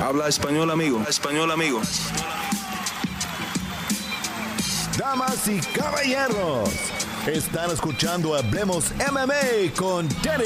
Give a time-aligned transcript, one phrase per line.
[0.00, 1.04] Habla español, amigo.
[1.06, 1.82] Español, amigo.
[4.96, 6.70] Damas y caballeros,
[7.26, 10.44] están escuchando Hablemos MMA con Danny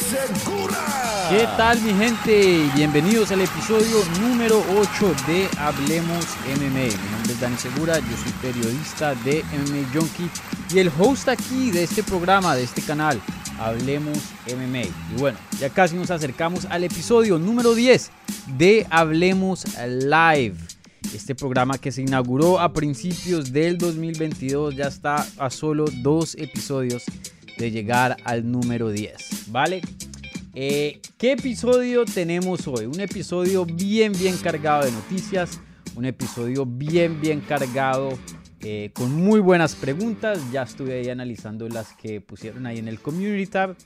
[0.00, 1.28] Segura.
[1.30, 2.68] ¿Qué tal mi gente?
[2.74, 6.70] Bienvenidos al episodio número 8 de Hablemos MMA.
[6.70, 10.30] Mi nombre es Dani Segura, yo soy periodista de MMA Junkie
[10.70, 13.20] y el host aquí de este programa, de este canal,
[13.58, 14.82] Hablemos MMA.
[14.82, 18.10] Y bueno, ya casi nos acercamos al episodio número 10
[18.56, 20.56] de Hablemos Live.
[21.14, 27.04] Este programa que se inauguró a principios del 2022 ya está a solo dos episodios
[27.56, 29.80] de llegar al número 10, ¿vale?
[30.54, 32.86] Eh, ¿Qué episodio tenemos hoy?
[32.86, 35.60] Un episodio bien, bien cargado de noticias,
[35.96, 38.18] un episodio bien, bien cargado
[38.62, 40.40] eh, con muy buenas preguntas.
[40.50, 43.76] Ya estuve ahí analizando las que pusieron ahí en el Community Tab.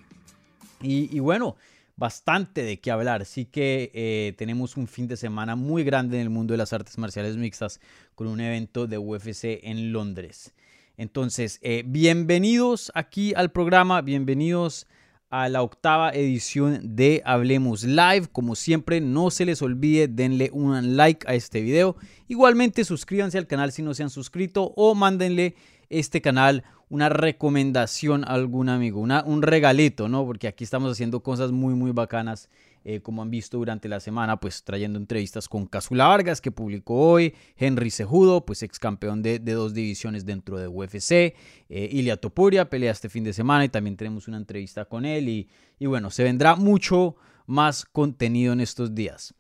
[0.80, 1.56] Y, bueno,
[1.96, 3.22] bastante de qué hablar.
[3.22, 6.72] Así que eh, tenemos un fin de semana muy grande en el mundo de las
[6.72, 7.80] artes marciales mixtas
[8.14, 10.54] con un evento de UFC en Londres.
[10.96, 14.86] Entonces, eh, bienvenidos aquí al programa, bienvenidos
[15.32, 18.28] a la octava edición de Hablemos Live.
[18.30, 21.96] Como siempre, no se les olvide, denle un like a este video.
[22.28, 25.56] Igualmente, suscríbanse al canal si no se han suscrito o mándenle
[25.88, 30.26] este canal una recomendación a algún amigo, una, un regalito, ¿no?
[30.26, 32.50] Porque aquí estamos haciendo cosas muy, muy bacanas,
[32.84, 36.94] eh, como han visto durante la semana, pues trayendo entrevistas con Casula Vargas, que publicó
[36.94, 41.34] hoy, Henry Cejudo, pues ex campeón de, dos divisiones dentro de UFC, eh,
[41.68, 45.48] Ilia Topuria, pelea este fin de semana y también tenemos una entrevista con él y,
[45.78, 47.16] y bueno, se vendrá mucho
[47.46, 49.34] más contenido en estos días.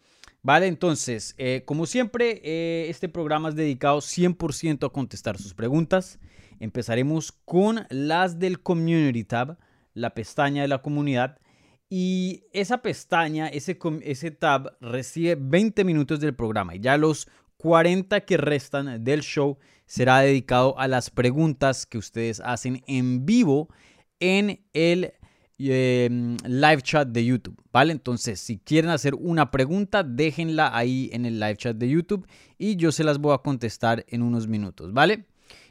[0.44, 6.18] Vale, entonces, eh, como siempre, eh, este programa es dedicado 100% a contestar sus preguntas.
[6.58, 9.56] Empezaremos con las del Community Tab,
[9.94, 11.38] la pestaña de la comunidad.
[11.94, 16.74] Y esa pestaña, ese, ese tab, recibe 20 minutos del programa.
[16.74, 22.40] Y ya los 40 que restan del show será dedicado a las preguntas que ustedes
[22.40, 23.68] hacen en vivo
[24.20, 25.12] en el
[25.58, 26.08] eh,
[26.46, 27.92] live chat de YouTube, ¿vale?
[27.92, 32.26] Entonces, si quieren hacer una pregunta, déjenla ahí en el live chat de YouTube
[32.56, 35.26] y yo se las voy a contestar en unos minutos, ¿vale?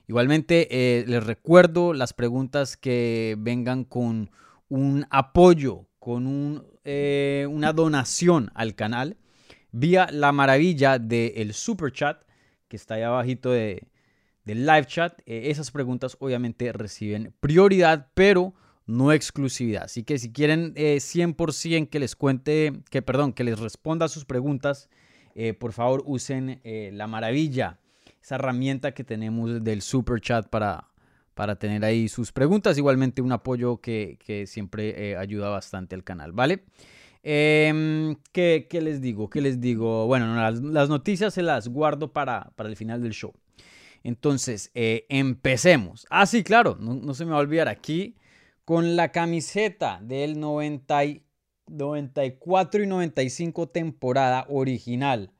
[0.07, 4.29] Igualmente, eh, les recuerdo las preguntas que vengan con
[4.69, 9.17] un apoyo, con eh, una donación al canal,
[9.71, 12.23] vía la maravilla del super chat,
[12.67, 13.87] que está ahí abajito de,
[14.43, 15.19] del live chat.
[15.27, 18.55] Eh, esas preguntas obviamente reciben prioridad, pero
[18.87, 19.83] no exclusividad.
[19.83, 24.09] Así que si quieren eh, 100% que les cuente, que perdón, que les responda a
[24.09, 24.89] sus preguntas,
[25.35, 27.79] eh, por favor usen la maravilla
[28.23, 30.90] esa herramienta que tenemos del super chat para,
[31.33, 32.77] para tener ahí sus preguntas.
[32.77, 36.63] Igualmente un apoyo que, que siempre eh, ayuda bastante al canal, ¿vale?
[37.23, 39.29] Eh, ¿qué, ¿qué, les digo?
[39.29, 40.07] ¿Qué les digo?
[40.07, 43.33] Bueno, las, noticias se las guardo para, para, el final del show.
[44.03, 46.07] Entonces, eh, empecemos.
[46.09, 48.15] Ah, sí, claro, no, no, se me va a olvidar aquí
[48.65, 51.01] con la camiseta del 90,
[51.67, 55.31] 94 y 95 temporada original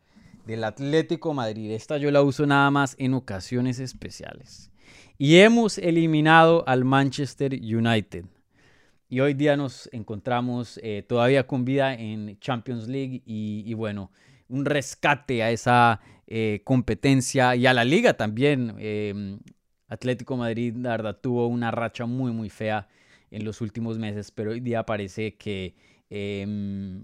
[0.46, 1.72] del Atlético Madrid.
[1.72, 4.71] Esta yo la uso nada más en ocasiones especiales.
[5.18, 8.26] Y hemos eliminado al Manchester United.
[9.10, 14.12] Y hoy día nos encontramos eh, todavía con vida en Champions League y, bueno,
[14.48, 18.76] un rescate a esa eh, competencia y a la liga también.
[18.80, 19.38] Eh,
[19.88, 22.88] Atlético Madrid, la verdad, tuvo una racha muy, muy fea
[23.30, 25.76] en los últimos meses, pero hoy día parece que
[26.10, 26.46] eh,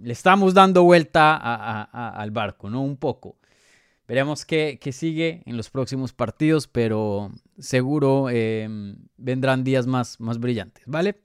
[0.02, 2.82] le estamos dando vuelta al barco, ¿no?
[2.82, 3.38] Un poco.
[4.08, 8.68] Veremos qué, qué, sigue en los próximos partidos, pero seguro eh,
[9.18, 11.22] vendrán días más, más brillantes, ¿vale?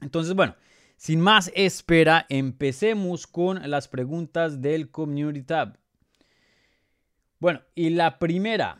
[0.00, 0.54] Entonces, bueno,
[0.96, 5.78] sin más espera, empecemos con las preguntas del Community Tab.
[7.38, 8.78] Bueno, y la primera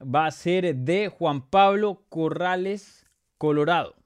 [0.00, 3.04] va a ser de Juan Pablo Corrales,
[3.36, 3.96] Colorado.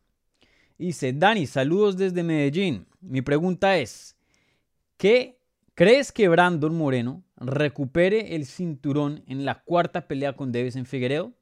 [0.78, 2.86] Dice, Dani, saludos desde Medellín.
[3.00, 4.16] Mi pregunta es,
[4.96, 5.38] ¿qué
[5.74, 11.32] crees que Brandon Moreno recupere el cinturón en la cuarta pelea con en Figueredo?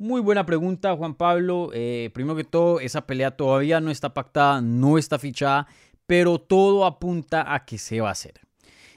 [0.00, 1.70] Muy buena pregunta, Juan Pablo.
[1.74, 5.66] Eh, primero que todo, esa pelea todavía no está pactada, no está fichada,
[6.06, 8.34] pero todo apunta a que se va a hacer.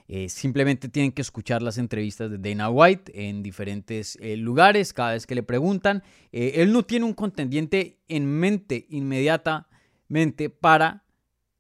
[0.08, 5.14] Eh, simplemente tienen que escuchar las entrevistas de Dana White en diferentes eh, lugares cada
[5.14, 6.04] vez que le preguntan.
[6.32, 11.04] Él no tiene un contendiente en mente inmediatamente para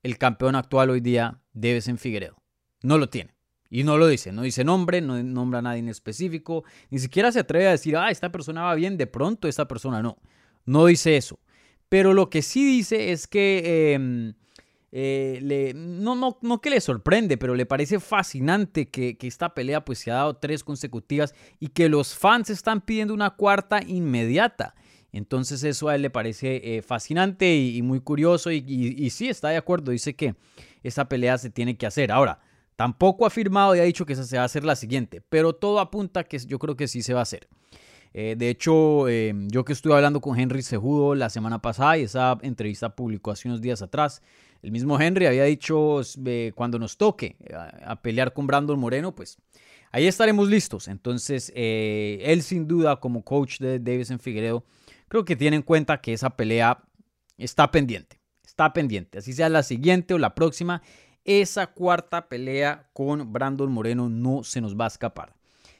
[0.04, 2.36] el campeón actual hoy día, en Figueredo.
[2.84, 3.41] No lo tiene.
[3.74, 7.32] Y no lo dice, no dice nombre, no nombra a nadie en específico, ni siquiera
[7.32, 10.18] se atreve a decir, ah, esta persona va bien, de pronto esta persona no.
[10.66, 11.40] No dice eso.
[11.88, 14.34] Pero lo que sí dice es que eh,
[14.92, 19.86] eh, le, no, no, no que le sorprende, pero le parece fascinante que, esta pelea
[19.86, 24.76] pues se ha dado tres consecutivas y que los fans están pidiendo una cuarta inmediata.
[25.14, 29.50] Entonces eso a él le parece eh, fascinante y, muy curioso y, y, sí está
[29.50, 30.36] de acuerdo, dice que
[30.84, 32.12] esa pelea se tiene que hacer.
[32.12, 32.40] Ahora,
[32.82, 35.80] tampoco ha afirmado y ha dicho que se va a hacer la siguiente, pero todo
[35.80, 37.48] apunta que yo creo que sí se va a hacer.
[38.12, 42.40] Eh, de hecho, yo que estuve hablando con Henry Sejudo la semana pasada y esa
[42.42, 44.24] entrevista publicó hace unos días atrás,
[44.64, 46.02] el mismo Henry había dicho
[46.56, 47.36] cuando nos toque
[47.86, 49.38] a, pelear con Brandon Moreno, pues
[49.92, 50.88] ahí estaremos listos.
[50.88, 54.66] Entonces, eh, él sin duda como coach de Davison Figueredo,
[55.08, 56.84] creo que tiene en cuenta que esa pelea
[57.38, 58.20] está pendiente.
[58.44, 59.20] Está pendiente.
[59.20, 60.82] Así sea la siguiente o la próxima,
[61.26, 65.34] esa cuarta pelea con Brandon Moreno no se nos va a escapar.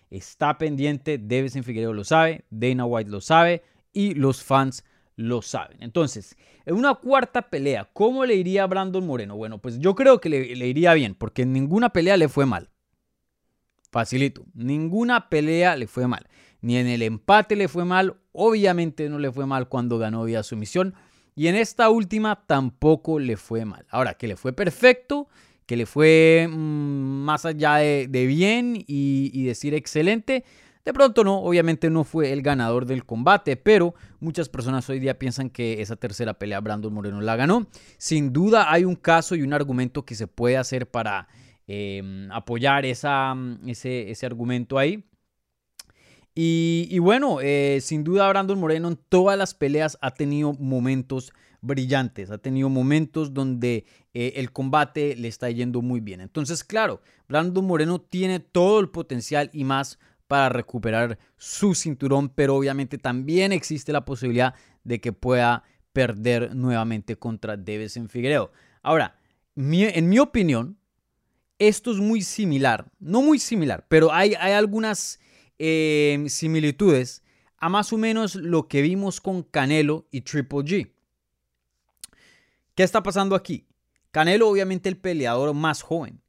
[0.10, 4.84] Está pendiente, Davison Figueredo lo sabe, Dana White lo sabe y los fans
[5.16, 5.78] lo saben.
[5.82, 6.36] Entonces,
[6.66, 9.36] en una cuarta pelea, ¿cómo le iría a Brandon Moreno?
[9.36, 12.70] Bueno, pues yo creo que le, iría bien, porque en ninguna pelea le fue mal.
[13.92, 16.28] Facilito, ninguna pelea le fue mal.
[16.62, 20.44] Ni en el empate le fue mal, obviamente no le fue mal cuando ganó vía
[20.44, 20.94] sumisión.
[21.36, 23.86] Y en esta última tampoco le fue mal.
[23.90, 25.28] Ahora, que le fue perfecto,
[25.66, 30.44] que le fue mm, más allá de, bien y decir excelente,
[30.84, 35.20] de pronto no, obviamente no fue el ganador del combate, pero muchas personas hoy día
[35.20, 37.68] piensan que esa tercera pelea Brandon Moreno la ganó.
[37.98, 41.28] Sin duda hay un caso y un argumento que se puede hacer para
[41.68, 45.04] em, apoyar ese, ese, argumento ahí.
[46.34, 52.32] Y, bueno, eh, sin duda Brandon Moreno en todas las peleas ha tenido momentos brillantes,
[52.32, 56.22] ha tenido momentos donde eh, el combate le está yendo muy bien.
[56.22, 62.56] Entonces, claro, Brandon Moreno tiene todo el potencial y más para recuperar su cinturón, pero
[62.56, 64.56] obviamente también existe la posibilidad
[64.86, 68.54] de que pueda perder nuevamente contra en Figueiredo.
[68.82, 69.20] Ahora,
[69.56, 70.78] en mi opinión,
[71.60, 75.20] esto es muy similar, no muy similar, pero hay, hay algunas
[75.64, 77.24] eh, similitudes
[77.58, 80.92] a más o menos lo que vimos con Canelo y Triple G.
[82.74, 83.68] ¿Qué está pasando aquí?
[84.10, 86.22] Canelo, obviamente el peleador más joven,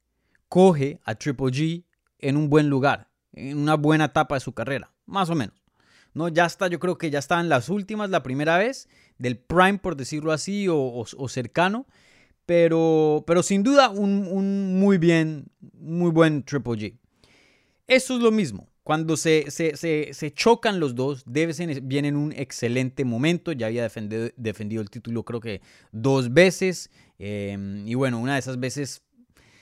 [0.49, 1.85] coge a Triple G
[2.19, 5.57] en un buen lugar en una buena etapa de su carrera, más o menos.
[6.15, 9.39] No, ya está, yo creo que ya está en las últimas, la primera vez, del
[9.39, 11.87] prime, por decirlo así, o, cercano.
[12.45, 16.99] Pero, pero sin duda, un, muy bien, muy buen Triple G.
[17.87, 18.69] Eso es lo mismo.
[18.83, 23.53] Cuando se, se, chocan los dos, Devesen viene en un excelente momento.
[23.53, 25.61] Ya había defendido, defendido el título, creo que
[25.93, 26.91] dos veces.
[27.19, 29.03] Eh, y bueno, una de esas veces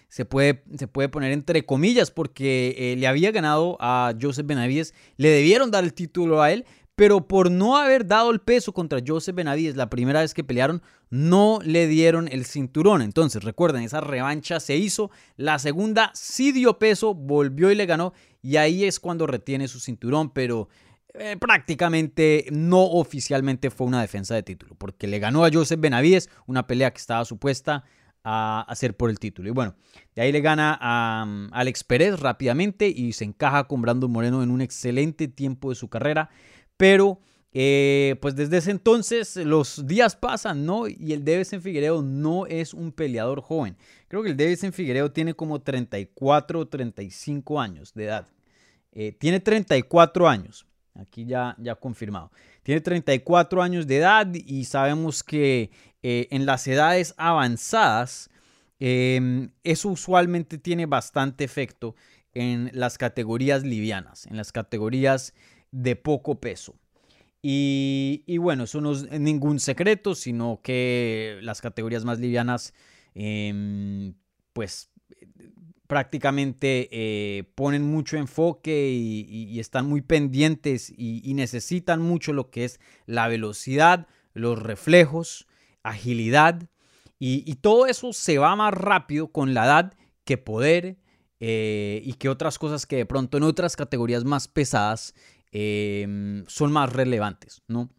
[0.08, 4.92] se puede, se puede poner entre comillas porque eh, le había ganado a Joseph Benavides,
[5.16, 6.64] le debieron dar el título a él,
[6.96, 10.82] pero por no haber dado el peso contra Joseph Benavides la primera vez que pelearon,
[11.08, 13.00] no le dieron el cinturón.
[13.00, 18.12] Entonces, recuerden, esa revancha se hizo, la segunda sí dio peso, volvió y le ganó,
[18.42, 20.68] y ahí es cuando retiene su cinturón, pero...
[21.14, 26.30] Eh, prácticamente no oficialmente fue una defensa de título, porque le ganó a Joseph Benavides,
[26.46, 27.82] una pelea que estaba supuesta
[28.24, 29.48] a hacer por el título.
[29.48, 29.74] Y bueno,
[30.14, 34.42] de ahí le gana a um, Alex Pérez rápidamente y se encaja con Brandon Moreno
[34.42, 36.30] en un excelente tiempo de su carrera.
[36.76, 37.20] Pero
[37.52, 40.86] eh, pues desde ese entonces los días pasan, ¿no?
[40.86, 43.76] Y el en Figueiredo no es un peleador joven.
[44.08, 48.28] Creo que el en Figueiredo tiene como 34 o 35 años de edad.
[48.92, 50.66] Eh, tiene 34 años.
[50.94, 52.30] Aquí ya, ya confirmado.
[52.62, 55.70] Tiene 34 años de edad y sabemos que
[56.02, 58.30] eh, en las edades avanzadas,
[58.78, 61.94] em, eso usualmente tiene bastante efecto
[62.32, 65.34] en las categorías livianas, en las categorías
[65.70, 66.74] de poco peso.
[67.42, 72.74] Y, bueno, eso no es ningún secreto, sino que las categorías más livianas,
[73.14, 74.14] em,
[74.52, 74.90] pues
[75.86, 82.78] prácticamente eh, ponen mucho enfoque y, están muy pendientes y, necesitan mucho lo que es
[83.06, 85.48] la velocidad, los reflejos,
[85.82, 86.68] agilidad
[87.18, 89.94] y, todo eso se va más rápido con la edad
[90.24, 90.96] que poder
[91.40, 95.14] eh, y que otras cosas que de pronto en otras categorías más pesadas
[95.52, 97.90] em, son más relevantes, ¿no?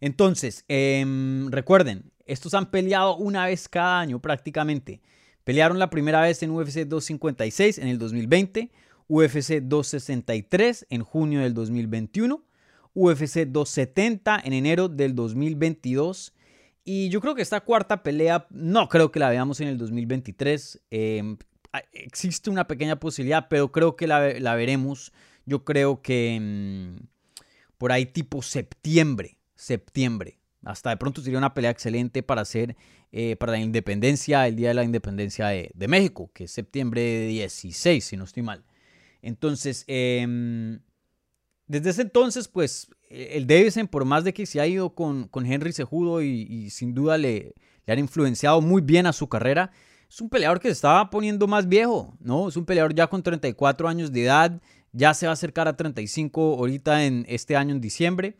[0.00, 5.00] Entonces, em, recuerden, estos han peleado una vez cada año prácticamente.
[5.44, 8.70] Pelearon la primera vez en UFC 256 en el 2020,
[9.08, 12.44] UFC 263 en junio del 2021,
[12.94, 16.34] UFC 270 en enero del 2022
[16.90, 20.80] y yo creo que esta cuarta pelea no creo que la veamos en el 2023.
[20.90, 21.36] Em,
[21.92, 25.12] existe una pequeña posibilidad, pero creo que la, veremos.
[25.48, 26.98] Yo creo que em,
[27.78, 30.38] por ahí tipo septiembre, septiembre.
[30.62, 32.76] Hasta de pronto sería una pelea excelente para hacer
[33.12, 38.04] eh, para la independencia, el día de la independencia de, México, que es septiembre 16,
[38.04, 38.64] si no estoy mal.
[39.22, 40.78] Entonces, eh,
[41.66, 45.46] desde ese entonces, pues el Davison, por más de que se ha ido con, con
[45.46, 47.54] Henry Sejudo y, sin duda le,
[47.86, 49.70] le, han influenciado muy bien a su carrera,
[50.08, 52.48] es un peleador que se estaba poniendo más viejo, ¿no?
[52.48, 54.62] Es un peleador ya con 34 años de edad,
[54.92, 58.36] ya se va a acercar a 35 ahorita en este año en diciembre.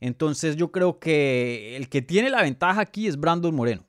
[0.00, 3.84] Entonces yo creo que el que tiene la ventaja aquí es Brandon Moreno.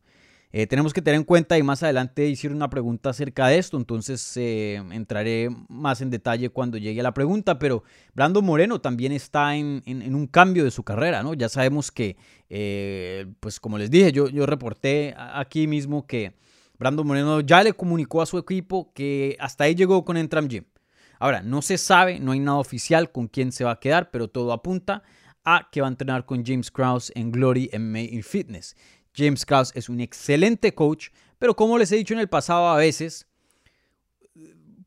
[0.53, 3.77] Eh, tenemos que tener en cuenta y más adelante hicieron una pregunta acerca de esto,
[3.77, 9.13] entonces eh, entraré más en detalle cuando llegue a la pregunta, pero Brandon Moreno también
[9.13, 9.81] está en,
[10.13, 11.33] un cambio de su carrera, ¿no?
[11.35, 12.17] Ya sabemos que,
[12.49, 16.33] eh, pues como les dije, yo, reporté aquí mismo que
[16.77, 20.65] Brandon Moreno ya le comunicó a su equipo que hasta ahí llegó con Entram Gym.
[21.21, 24.27] Ahora, no se sabe, no hay nada oficial con quién se va a quedar, pero
[24.27, 25.03] todo apunta
[25.43, 28.75] a que va a entrenar con James Krause en Glory MMA y Fitness.
[29.15, 32.77] James Krause es un excelente coach, pero como les he dicho en el pasado a
[32.77, 33.27] veces,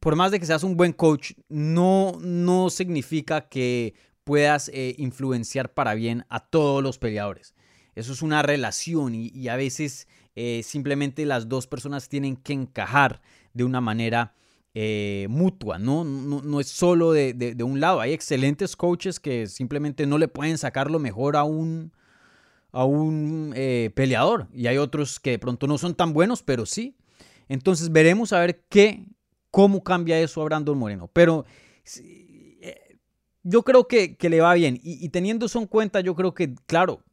[0.01, 5.73] por más de que seas un buen coach, no, no significa que puedas eh, influenciar
[5.73, 7.55] para bien a todos los peleadores.
[7.95, 13.23] Eso es una relación y, a veces eh, simplemente las dos personas tienen que encajar
[13.53, 14.35] de una manera
[14.75, 16.03] eh, mutua, ¿no?
[16.03, 18.01] No, no es solo de, de, un lado.
[18.01, 21.93] Hay excelentes coaches que simplemente no le pueden sacar lo mejor a un,
[22.73, 26.67] a un eh, peleador y hay otros que de pronto no son tan buenos, pero
[26.67, 26.97] sí.
[27.49, 29.07] Entonces veremos a ver qué,
[29.53, 31.09] cómo cambia eso a Brandon Moreno.
[31.13, 31.45] Pero
[32.01, 32.99] eh,
[33.45, 36.35] yo creo que, que, le va bien y, y teniendo eso en cuenta, yo creo
[36.35, 37.05] que, claro,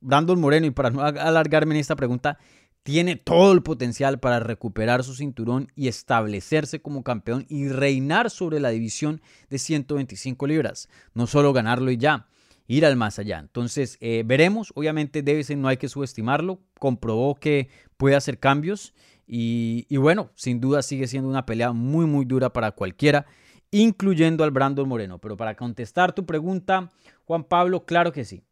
[0.00, 2.38] Brandon Moreno, y para no alargarme en esta pregunta,
[2.82, 8.60] tiene todo el potencial para recuperar su cinturón y establecerse como campeón y reinar sobre
[8.60, 9.20] la división
[9.50, 10.88] de 125 libras.
[11.14, 12.26] No solo ganarlo y ya,
[12.66, 13.38] ir al más allá.
[13.38, 14.72] Entonces, eh, veremos.
[14.74, 16.60] Obviamente, Davison no hay que subestimarlo.
[16.78, 18.94] Comprobó que puede hacer cambios.
[19.26, 23.26] Y, y, bueno, sin duda sigue siendo una pelea muy, muy dura para cualquiera,
[23.70, 25.18] incluyendo al Brandon Moreno.
[25.18, 26.90] Pero para contestar tu pregunta,
[27.24, 28.42] Juan Pablo, claro que sí.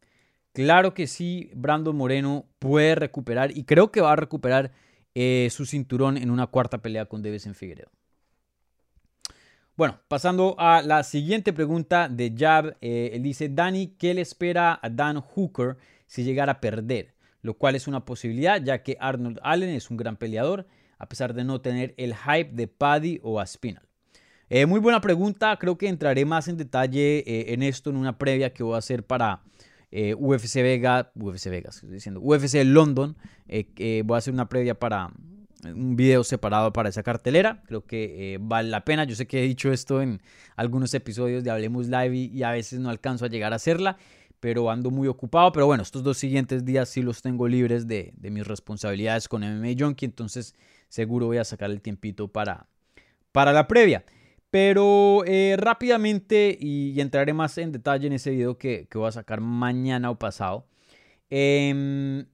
[0.53, 4.71] Claro que sí, Brandon Moreno puede recuperar y creo que va a recuperar
[5.15, 7.89] eh, su cinturón en una cuarta pelea con Davison Figueredo.
[9.79, 14.77] Bueno, pasando a la siguiente pregunta de Jab, eh, él dice, Dani, ¿qué le espera
[14.81, 17.13] a Dan Hooker si llegara a perder?
[17.41, 21.33] Lo cual es una posibilidad, ya que Arnold Allen es un gran peleador, a pesar
[21.33, 23.87] de no tener el hype de Paddy o Aspinal.
[24.49, 28.17] Eh, muy buena pregunta, creo que entraré más en detalle eh, en esto en una
[28.17, 29.43] previa que voy a hacer para
[29.91, 33.15] eh, UFC Vega, UFC Vegas, estoy diciendo, UFC London.
[33.47, 35.11] Eh, voy a hacer una previa para
[35.63, 37.61] un video separado para esa cartelera.
[37.65, 39.03] Creo que eh, vale la pena.
[39.03, 40.21] Yo sé que he dicho esto en
[40.55, 43.97] algunos episodios de Hablemos Live y, y, a veces no alcanzo a llegar a hacerla,
[44.39, 45.51] pero ando muy ocupado.
[45.51, 49.41] Pero bueno, estos dos siguientes días sí los tengo libres de, de mis responsabilidades con
[49.41, 50.55] MMA Junkie, entonces
[50.87, 52.67] seguro voy a sacar el tiempito para,
[53.31, 54.03] para la previa.
[54.51, 59.11] Pero eh, rápidamente, y, entraré más en detalle en ese video que, que voy a
[59.11, 60.67] sacar mañana o pasado,
[61.29, 62.25] eh,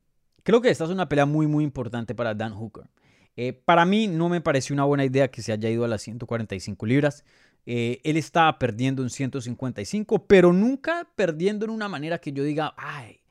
[0.43, 2.89] creo que esta es una pelea muy, muy importante para Dan Hooker.
[3.37, 6.01] Eh, para mí no me pareció una buena idea que se haya ido a las
[6.03, 7.25] 145 libras.
[7.65, 12.73] Eh, él estaba perdiendo en 155, pero nunca perdiendo en una manera que yo diga,
[12.77, 13.21] ay,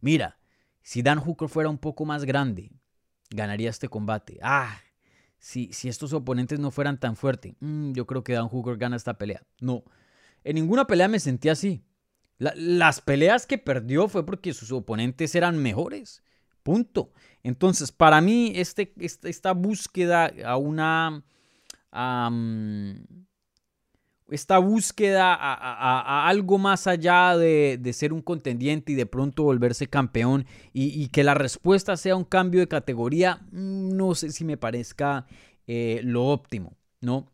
[0.00, 0.38] mira,
[0.82, 2.70] si Dan Hooker fuera un poco más grande,
[3.30, 4.38] ganaría este combate.
[4.42, 4.78] Ah,
[5.44, 8.96] si, si estos oponentes no fueran tan fuertes, mmm, yo creo que Dan Hooker gana
[8.96, 9.42] esta pelea.
[9.60, 9.84] No,
[10.42, 11.84] en ninguna pelea me sentí así.
[12.38, 16.22] La, las peleas que perdió fue porque sus oponentes eran mejores.
[16.62, 17.12] Punto.
[17.42, 21.22] Entonces, para mí, este, esta, esta búsqueda a una...
[24.34, 29.86] esta búsqueda a, algo más allá de, de, ser un contendiente y de pronto volverse
[29.86, 35.26] campeón y, que la respuesta sea un cambio de categoría, no sé si me parezca
[35.66, 37.32] eh, lo óptimo, ¿no?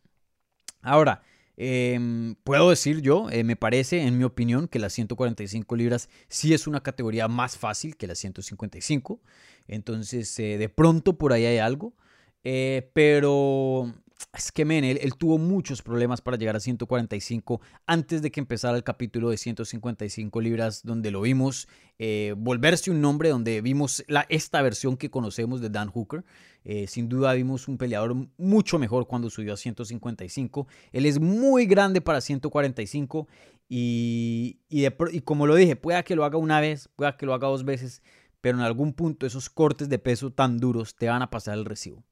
[0.83, 1.23] Ahora,
[1.57, 6.55] eh, puedo decir yo, eh, me parece, en mi opinión, que las 145 libras sí
[6.55, 9.21] es una categoría más fácil que las 155.
[9.69, 11.95] Entonces, eh, de pronto por ahí hay algo.
[12.43, 13.93] Pero
[14.33, 18.77] es que, men, él, tuvo muchos problemas para llegar a 145 antes de que empezara
[18.77, 24.27] el capítulo de 155 libras, donde lo vimos eh, volverse un nombre, donde vimos la,
[24.29, 26.25] esta versión que conocemos de Dan Hooker.
[26.65, 30.67] Eh, sin duda vimos un peleador mucho mejor cuando subió a 155.
[30.93, 33.27] Él es muy grande para 145
[33.69, 37.27] y, y, de, y como lo dije, pueda que lo haga una vez, pueda que
[37.27, 38.03] lo haga dos veces,
[38.41, 41.65] pero en algún punto esos cortes de peso tan duros te van a pasar el
[41.65, 42.05] recibo.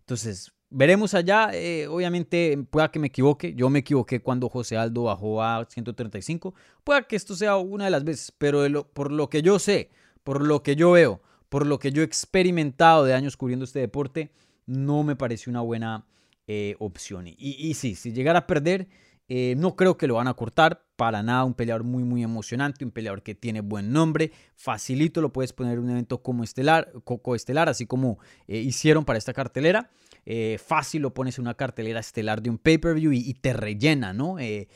[0.00, 1.50] Entonces, veremos allá.
[1.52, 3.54] Eh, obviamente, pueda que me equivoque.
[3.54, 6.54] Yo me equivoqué cuando José Aldo bajó a 135.
[6.84, 9.90] Pueda que esto sea una de las veces, pero por lo que yo sé,
[10.24, 13.80] por lo que yo veo, por lo que yo he experimentado de años cubriendo este
[13.80, 14.32] deporte,
[14.66, 16.06] no me pareció una buena
[16.46, 17.28] eh, opción.
[17.28, 18.88] Y, y, sí, si llegara a perder,
[19.28, 21.42] eh, no creo que lo van a cortar para nada.
[21.42, 24.30] Un peleador muy, muy emocionante, un peleador que tiene buen nombre.
[24.54, 29.04] Facilito lo puedes poner en un evento como estelar, Coco Estelar, así como eh, hicieron
[29.04, 29.90] para esta cartelera.
[30.24, 34.38] Eh, fácil lo pones en una cartelera estelar de un pay-per-view y, te rellena, ¿no?
[34.38, 34.68] Eh,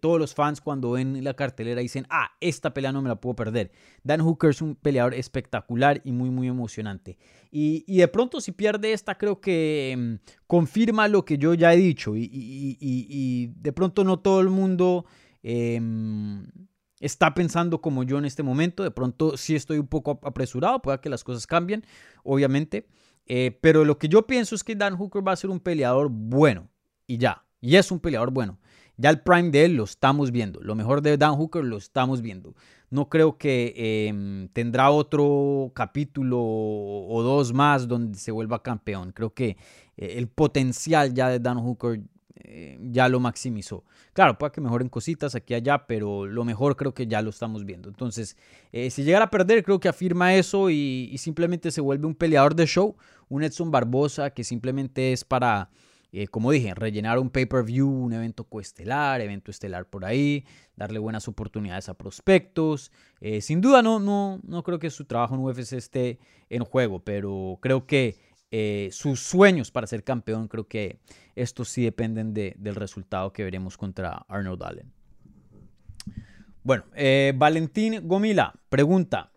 [0.00, 3.36] todos los fans cuando ven la cartelera dicen, ah, esta pelea no me la puedo
[3.36, 3.70] perder.
[4.02, 7.18] Dan Hooker es un peleador espectacular y muy, muy emocionante.
[7.50, 10.14] Y, de pronto si pierde esta, creo que mm,
[10.46, 12.14] confirma lo que yo ya he dicho.
[12.16, 15.04] Y de pronto no todo el mundo
[15.48, 16.44] em,
[16.98, 18.82] está pensando como yo en este momento.
[18.82, 21.84] De pronto sí estoy un poco apresurado, pueda que las cosas cambien,
[22.24, 22.88] obviamente.
[23.26, 26.08] Eh, pero lo que yo pienso es que Dan Hooker va a ser un peleador
[26.10, 26.68] bueno.
[27.06, 27.44] Y ya.
[27.60, 28.58] Y es un peleador bueno.
[28.96, 30.60] Ya el prime de él lo estamos viendo.
[30.62, 32.56] Lo mejor de Dan Hooker lo estamos viendo.
[32.90, 39.12] No creo que em, tendrá otro capítulo o dos más donde se vuelva campeón.
[39.12, 39.56] Creo que
[39.96, 42.00] eh, el potencial ya de Dan Hooker
[42.44, 43.84] eh, ya lo maximizó.
[44.12, 47.30] Claro, puede que mejoren cositas aquí y allá, pero lo mejor creo que ya lo
[47.30, 47.88] estamos viendo.
[47.88, 48.36] Entonces,
[48.72, 52.54] eh, si llegara a perder, creo que afirma eso y, simplemente se vuelve un peleador
[52.54, 52.96] de show,
[53.28, 55.70] un Edson Barbosa que simplemente es para,
[56.12, 60.44] eh, como dije, rellenar un pay-per-view, un evento coestelar, evento estelar por ahí,
[60.76, 62.92] darle buenas oportunidades a prospectos.
[63.40, 66.18] sin duda, no, no, no creo que su trabajo en UFC esté
[66.50, 71.00] en juego, pero creo que eh, sus sueños para ser campeón, creo que
[71.34, 74.92] estos sí dependen del resultado que veremos contra Arnold Allen.
[76.62, 79.30] Bueno, eh, Valentín Gomila pregunta,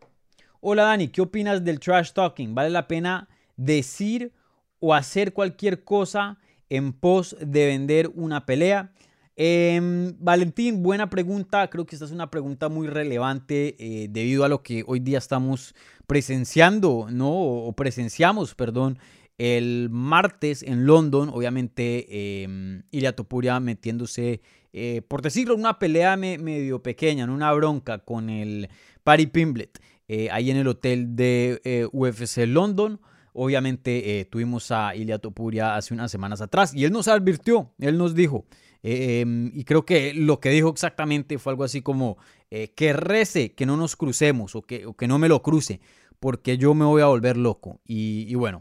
[0.61, 2.55] hola Dani, ¿qué opinas del trash talking?
[2.55, 4.33] ¿Vale la pena decir
[4.79, 6.37] o hacer cualquier cosa
[6.69, 8.93] en pos de vender una pelea?
[9.41, 11.69] Em, Valentín, buena pregunta.
[11.69, 15.17] Creo que esta es una pregunta muy relevante eh, debido a lo que hoy día
[15.17, 15.75] estamos
[16.07, 17.31] presenciando, ¿no?
[17.31, 18.99] O presenciamos, perdón,
[19.37, 21.29] el martes en London.
[21.29, 24.41] Obviamente, eh, Ilia Topuria metiéndose,
[24.73, 28.67] eh, por decirlo, una pelea medio pequeña, en una bronca con el
[29.05, 32.99] Paddy Pimblet, eh, ahí en el hotel de UFC London.
[33.31, 38.13] Obviamente tuvimos a Ilia Topuria hace unas semanas atrás y él nos advirtió, él nos
[38.13, 38.45] dijo,
[38.81, 42.17] Em, y creo que lo que dijo exactamente fue algo así como
[42.49, 45.81] eh, que rece que no nos crucemos o que, que, no me lo cruce,
[46.19, 47.81] porque yo me voy a volver loco.
[47.85, 48.59] Y, bueno,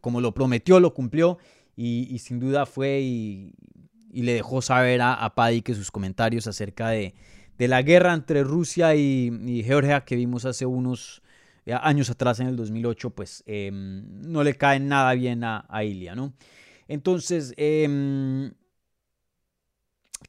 [0.00, 1.38] como lo prometió, lo cumplió
[1.76, 3.54] y, sin duda fue y,
[4.12, 7.14] le dejó saber a, a, Paddy que sus comentarios acerca de,
[7.56, 11.22] de la guerra entre Rusia y, Georgia que vimos hace unos
[11.66, 15.84] eh, años atrás en el 2008, pues em, no le caen nada bien a, a
[15.84, 16.32] Ilia, ¿no?
[16.88, 18.50] Entonces, eh,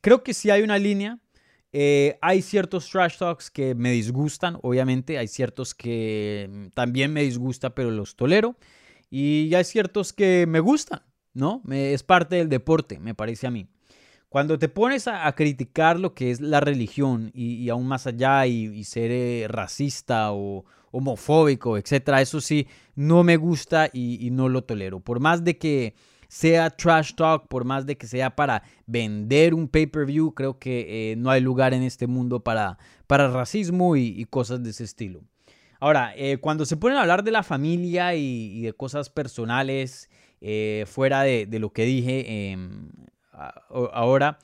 [0.02, 1.20] creo que sí hay una línea.
[1.72, 5.18] Eh, hay ciertos trash talks que me disgustan, obviamente.
[5.18, 8.56] Hay ciertos que mm, también me disgustan, pero los tolero.
[9.10, 11.02] Y hay ciertos que me gustan,
[11.34, 11.64] ¿no?
[11.72, 13.68] es parte del deporte, me parece a mí.
[14.30, 18.84] Cuando te pones a, criticar lo que es la religión y, aún más allá y,
[18.84, 25.00] ser eh, racista o homofóbico, etcétera, eso sí, no me gusta y no lo tolero.
[25.00, 25.96] Por más de que
[26.30, 31.16] sea trash talk, por más de que sea para vender un pay-per-view, creo que eh,
[31.16, 35.22] no hay lugar en este mundo para, para racismo y, cosas de ese estilo.
[35.80, 40.86] Ahora, eh, cuando se ponen a hablar de la familia y, de cosas personales, eh,
[40.88, 42.92] fuera de, lo que dije em,
[43.72, 44.38] ahora,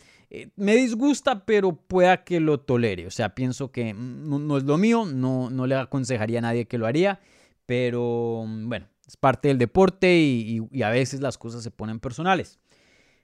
[0.55, 3.05] me disgusta, pero pueda que lo tolere.
[3.05, 6.79] O sea, pienso que no, es lo mío, no, no le aconsejaría a nadie que
[6.79, 7.19] lo haría,
[7.67, 12.59] pero bueno, es parte del deporte y, a veces las cosas se ponen personales.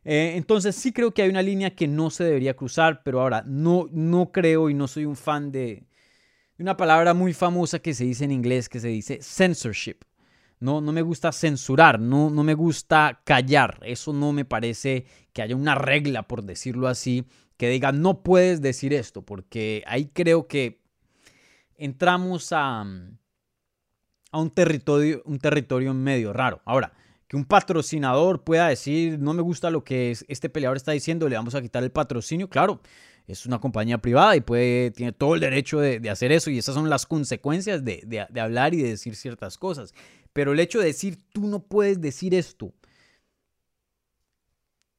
[0.03, 3.43] Eh, entonces sí creo que hay una línea que no se debería cruzar, pero ahora
[3.45, 5.85] no, no creo y no soy un fan de,
[6.61, 9.97] una palabra muy famosa que se dice en inglés, que se dice censorship.
[10.59, 13.79] No, no me gusta censurar, no, no me gusta callar.
[13.83, 17.25] Eso no me parece que haya una regla, por decirlo así,
[17.57, 20.81] que diga no puedes decir esto, porque ahí creo que
[21.77, 22.85] entramos a,
[24.31, 26.61] a un territorio, un territorio medio raro.
[26.65, 26.93] Ahora,
[27.27, 31.35] que un patrocinador pueda decir, no me gusta lo que este peleador está diciendo, le
[31.35, 32.81] vamos a quitar el patrocinio, claro,
[33.27, 36.75] es una compañía privada y puede, tiene todo el derecho de, hacer eso y esas
[36.75, 39.93] son las consecuencias de, hablar y de decir ciertas cosas.
[40.33, 42.73] Pero el hecho de decir, tú no puedes decir esto,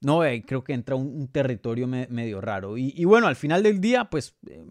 [0.02, 2.76] no, eh, creo que entra un, territorio medio raro.
[2.76, 4.64] Y, bueno, al final del día, pues eh,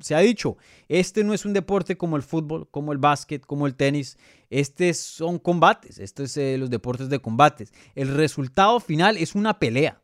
[0.00, 0.56] se ha dicho,
[0.88, 4.18] este no es un deporte como el fútbol, como el básquet, como el tenis.
[4.50, 7.72] Este son combates, estos son eh, los deportes de combates.
[7.94, 10.02] El resultado final es una pelea.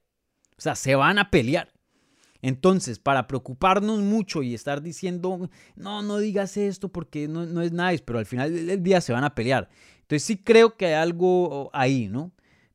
[0.56, 1.72] O sea, se van a pelear.
[2.40, 7.72] Entonces, para preocuparnos mucho y estar diciendo, no, no digas esto porque no, no es
[7.72, 9.68] nice, pero al final del día se van a pelear.
[10.02, 12.32] Entonces sí creo que hay algo ahí, ¿no?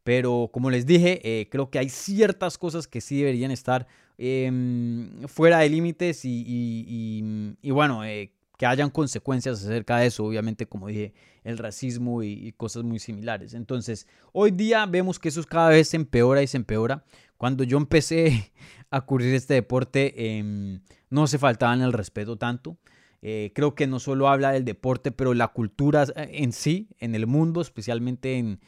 [0.10, 3.86] Pero como les dije, eh, creo que hay ciertas cosas que sí deberían estar
[4.18, 7.22] em, fuera de límites y,
[7.62, 12.82] bueno, eh, que hayan consecuencias acerca de eso, obviamente, como dije, el racismo y, cosas
[12.86, 13.54] muy similares.
[13.54, 17.06] Entonces, hoy día vemos que eso cada vez se empeora y se empeora.
[17.38, 18.52] Cuando yo empecé
[18.90, 22.80] a cubrir este deporte, em, no se faltaban el respeto tanto.
[23.22, 27.28] Eh, creo que no solo habla del deporte, pero la cultura en sí, en el
[27.28, 28.60] mundo, especialmente en,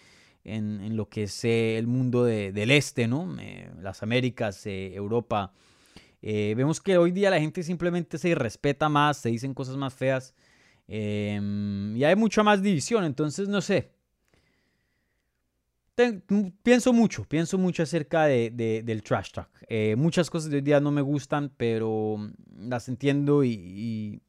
[0.44, 3.36] en, lo que es eh, el mundo del este, ¿no?
[3.40, 5.54] Eh, las Américas, Europa.
[6.22, 10.34] vemos que hoy día la gente simplemente se respeta más, se dicen cosas más feas
[10.88, 13.04] em, y hay mucha más división.
[13.06, 13.92] Entonces, no sé,
[16.64, 19.50] pienso mucho, pienso mucho acerca de, del trash talk.
[19.68, 22.18] Eh, muchas cosas de hoy día no me gustan, pero
[22.58, 24.22] las entiendo y,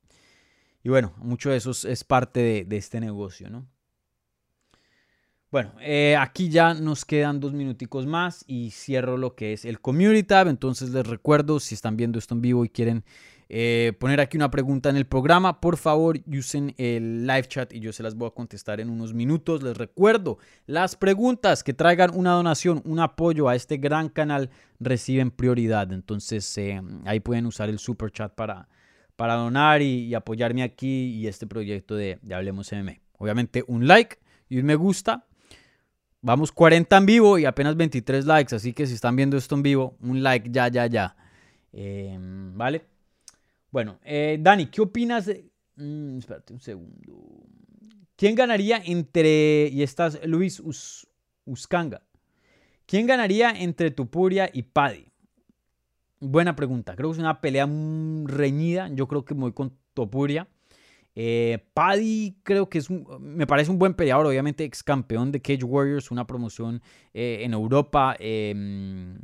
[0.82, 3.66] y, bueno, mucho de eso es, parte de, este negocio, ¿no?
[5.52, 9.82] Bueno, eh, aquí ya nos quedan dos minuticos más y cierro lo que es el
[9.82, 10.48] Community Tab.
[10.48, 13.04] Entonces les recuerdo, si están viendo esto en vivo y quieren
[13.50, 17.80] eh, poner aquí una pregunta en el programa, por favor usen el live chat y
[17.80, 19.62] yo se las voy a contestar en unos minutos.
[19.62, 24.48] Les recuerdo, las preguntas que traigan una donación, un apoyo a este gran canal
[24.80, 25.92] reciben prioridad.
[25.92, 28.70] Entonces eh, ahí pueden usar el super chat para,
[29.16, 33.02] para donar y, apoyarme aquí y este proyecto de, Hablemos MM.
[33.18, 34.16] Obviamente un like
[34.48, 35.26] y un me gusta.
[36.24, 39.62] Vamos 40 en vivo y apenas 23 likes, así que si están viendo esto en
[39.64, 41.16] vivo, un like ya, ya, ya.
[41.72, 42.16] Eh,
[42.54, 42.86] ¿Vale?
[43.72, 45.50] Bueno, eh, Dani, ¿qué opinas de...
[45.74, 47.44] Mm, espérate un segundo.
[48.14, 49.68] ¿Quién ganaría entre...
[49.72, 50.62] Y estás Luis
[51.44, 52.02] Uscanga.
[52.86, 55.08] ¿Quién ganaría entre Tupuria y Paddy?
[56.20, 56.94] Buena pregunta.
[56.94, 57.68] Creo que es una pelea
[58.26, 58.88] reñida.
[58.92, 60.46] Yo creo que me voy con Topuria.
[61.14, 65.64] Eh, Paddy creo que es me parece un buen peleador, obviamente ex campeón de Cage
[65.64, 69.18] Warriors, una promoción eh, en Europa em,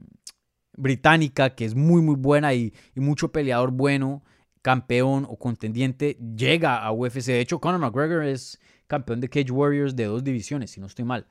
[0.77, 4.23] británica que es muy muy buena y mucho peleador bueno
[4.63, 7.27] campeón o contendiente llega a UFC.
[7.27, 11.05] De hecho, Conor McGregor es campeón de Cage Warriors de dos divisiones, si no estoy
[11.05, 11.27] mal.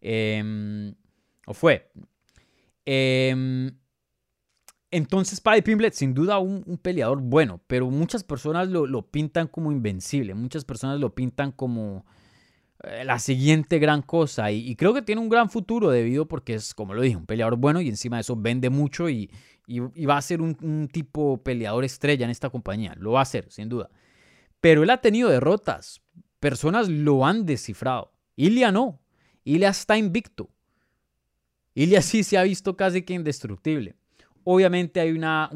[0.00, 0.94] Em,
[1.46, 1.90] o fue.
[4.92, 10.34] Entonces, Paddy Pimblet, sin duda, un, peleador bueno, pero muchas personas lo, pintan como invencible,
[10.34, 12.04] muchas personas lo pintan como
[12.82, 16.74] eh, la siguiente gran cosa, y, creo que tiene un gran futuro debido porque es,
[16.74, 19.30] como lo dije, un peleador bueno y encima de eso vende mucho y,
[20.08, 22.96] va a ser un, tipo peleador estrella en esta compañía.
[22.98, 23.88] Lo va a ser, sin duda.
[24.60, 26.02] Pero él ha tenido derrotas.
[26.40, 28.12] Personas lo han descifrado.
[28.34, 29.00] Ilia no.
[29.44, 30.50] Ilia está invicto.
[31.72, 33.99] Ilia sí se ha visto casi que indestructible.
[34.44, 35.50] Obviamente hay una,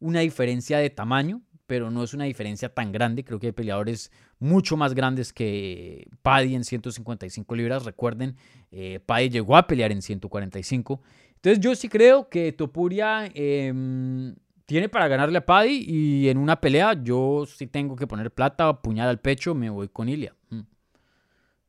[0.00, 3.24] una diferencia de tamaño, pero no es una diferencia tan grande.
[3.24, 7.84] Creo que hay peleadores mucho más grandes que Paddy en 155 libras.
[7.84, 8.36] Recuerden,
[8.70, 11.00] eh, Paddy llegó a pelear en 145.
[11.36, 14.34] Entonces yo sí creo que Topuria em,
[14.66, 18.80] tiene para ganarle a Paddy y en una pelea yo sí tengo que poner plata,
[18.80, 20.34] puñal al pecho, me voy con Ilia.
[20.50, 20.60] Mm.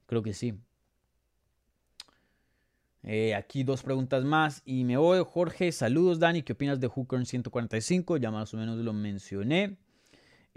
[0.05, 0.53] Creo que sí.
[3.07, 5.23] Eh, aquí dos preguntas más y me voy.
[5.25, 8.17] Jorge, saludos Dani, ¿qué opinas de Hooker en 145?
[8.17, 9.77] Ya más o menos lo mencioné.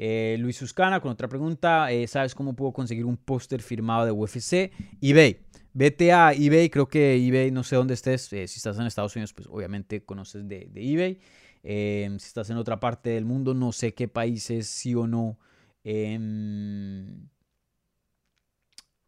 [0.00, 4.12] Eh, Luis Suscana con otra pregunta, eh, ¿sabes cómo puedo conseguir un póster firmado de
[4.12, 4.72] UFC?
[5.00, 5.40] eBay.
[5.74, 9.14] Vete a eBay, creo que eBay, no sé dónde estés, eh, si estás en Estados
[9.16, 11.18] Unidos, pues obviamente conoces de, eBay.
[11.64, 15.38] Em, si estás en otra parte del mundo, no sé qué países sí o no
[15.82, 17.28] em,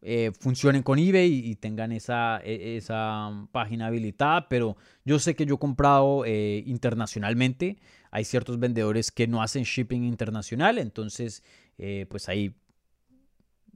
[0.01, 5.45] eh, funcionen con eBay y tengan esa, e, esa, página habilitada, pero yo sé que
[5.45, 7.77] yo he comprado eh, internacionalmente.
[8.11, 11.43] Hay ciertos vendedores que no hacen shipping internacional, entonces,
[12.09, 12.53] pues ahí,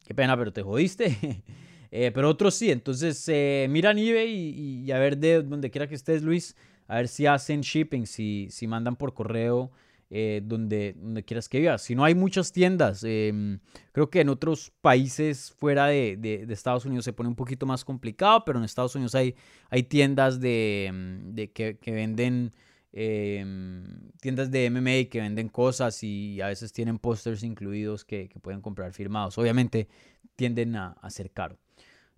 [0.06, 1.44] qué pena, pero te jodiste.
[1.98, 5.96] Eh, pero otros sí, entonces eh, miran eBay y, a ver de donde quiera que
[5.96, 6.58] estés, Luis,
[6.90, 9.72] a ver si hacen shipping, si, si mandan por correo
[10.10, 11.82] eh, donde, donde quieras que vivas.
[11.82, 13.60] Si no hay muchas tiendas, em,
[13.92, 17.84] creo que en otros países fuera de, de, Estados Unidos se pone un poquito más
[17.84, 19.36] complicado, pero en Estados Unidos hay,
[19.70, 22.54] hay tiendas de, em, de que, que, venden...
[22.98, 23.84] Em,
[24.22, 28.62] tiendas de MMA que venden cosas y a veces tienen pósters incluidos que, que, pueden
[28.62, 29.38] comprar firmados.
[29.38, 29.90] Obviamente
[30.38, 31.58] tienden a, a ser caro.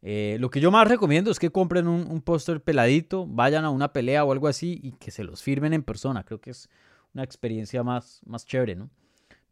[0.01, 3.93] Eh, lo que yo más recomiendo es que compren un, póster peladito, vayan a una
[3.93, 6.23] pelea o algo así y que se los firmen en persona.
[6.23, 6.69] Creo que es
[7.17, 8.91] una experiencia más, más chévere, ¿no?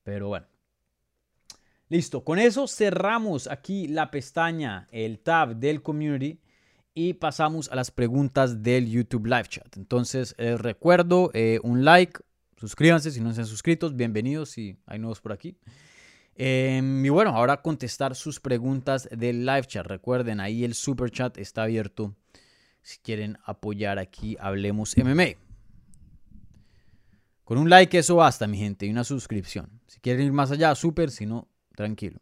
[0.03, 0.45] Pero bueno.
[1.89, 6.39] Listo, con eso cerramos aquí la pestaña, el tab del community.
[6.97, 9.75] y pasamos a las preguntas del YouTube Live Chat.
[9.75, 12.21] Entonces, les recuerdo eh, un like,
[12.55, 15.57] suscríbanse si no se han suscrito, bienvenidos y hay nuevos por aquí.
[16.35, 19.85] Em, y bueno, ahora contestar sus preguntas del live chat.
[19.85, 22.15] Recuerden, ahí el super chat está abierto
[22.81, 25.44] si quieren apoyar aquí Hablemos MMA.
[27.45, 29.79] Con un like eso basta, mi gente, y una suscripción.
[29.85, 32.19] Si quieren ir más allá, súper, si no, tranquilo.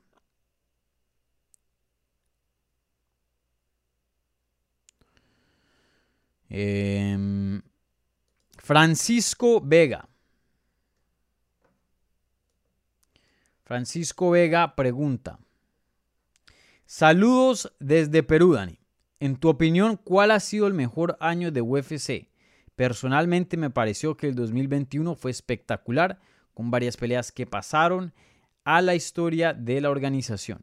[6.49, 7.61] Em,
[8.57, 10.07] Francisco Vega.
[13.63, 15.39] Francisco Vega pregunta.
[16.85, 18.77] Saludos desde Perú, Dani.
[19.21, 22.27] En tu opinión, ¿cuál ha sido el mejor año de UFC?
[22.75, 26.19] Personalmente me pareció que el 2021 fue espectacular,
[26.53, 28.13] con varias peleas que pasaron
[28.63, 30.61] a la historia de la organización.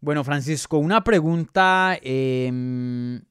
[0.00, 3.22] Bueno, Francisco, una pregunta em,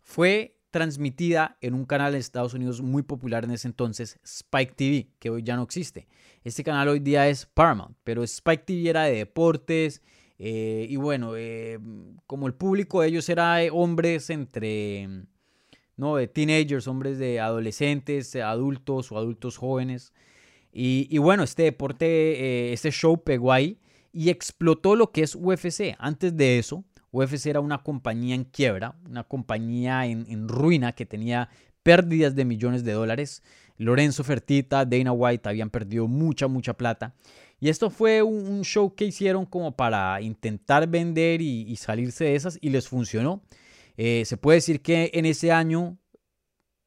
[0.00, 5.08] Fue transmitida en un canal en Estados Unidos muy popular en ese entonces, Spike TV,
[5.18, 6.08] que hoy ya no existe.
[6.44, 10.02] Este canal hoy día es Paramount, pero Spike TV era de deportes
[10.42, 11.78] eh, y bueno, eh,
[12.26, 15.06] como el público de ellos era hombres entre,
[15.98, 20.14] no, de teenagers, hombres de adolescentes, adultos o adultos jóvenes.
[20.72, 23.78] Y, bueno, este deporte, eh, este show pegó ahí
[24.14, 25.94] y explotó lo que es UFC.
[25.98, 31.48] Antes de eso, UFC era una compañía en quiebra, una compañía en, ruina que tenía
[31.82, 33.42] pérdidas de millones de dólares.
[33.76, 37.14] Lorenzo Fertita, Dana White habían perdido mucha, mucha plata.
[37.58, 42.58] Y esto fue un, show que hicieron como para intentar vender y, salirse de esas
[42.60, 43.42] y les funcionó.
[43.96, 45.98] Eh, se puede decir que en ese año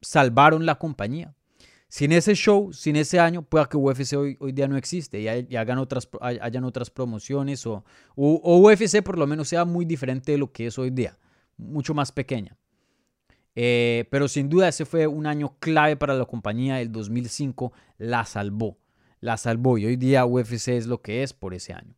[0.02, 1.36] salvaron la compañía.
[1.94, 5.28] Sin ese show, sin ese año, pueda que UFC hoy, hoy día no existe y,
[5.56, 7.84] hagan otras, hayan otras promociones o,
[8.16, 11.20] UFC por lo menos sea muy diferente de lo que es hoy día,
[11.56, 12.58] mucho más pequeña.
[13.54, 18.26] Eh, pero sin duda ese fue un año clave para la compañía, el 2005 la
[18.26, 18.80] salvó,
[19.20, 21.94] la salvó y hoy día UFC es lo que es por ese año.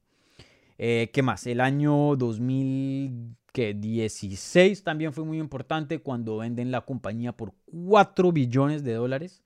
[0.77, 1.47] Eh, ¿Qué más?
[1.47, 8.91] El año 2016 también fue muy importante cuando venden la compañía por 4 billones de
[8.91, 9.44] dólares.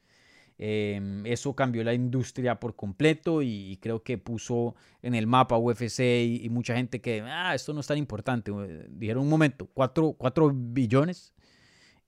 [0.61, 6.01] Em, eso cambió la industria por completo y, creo que puso en el mapa UFC
[6.25, 8.51] y, mucha gente que, ah, esto no es tan importante.
[8.51, 10.17] Eh, dijeron un momento, 4,
[10.53, 11.33] billones.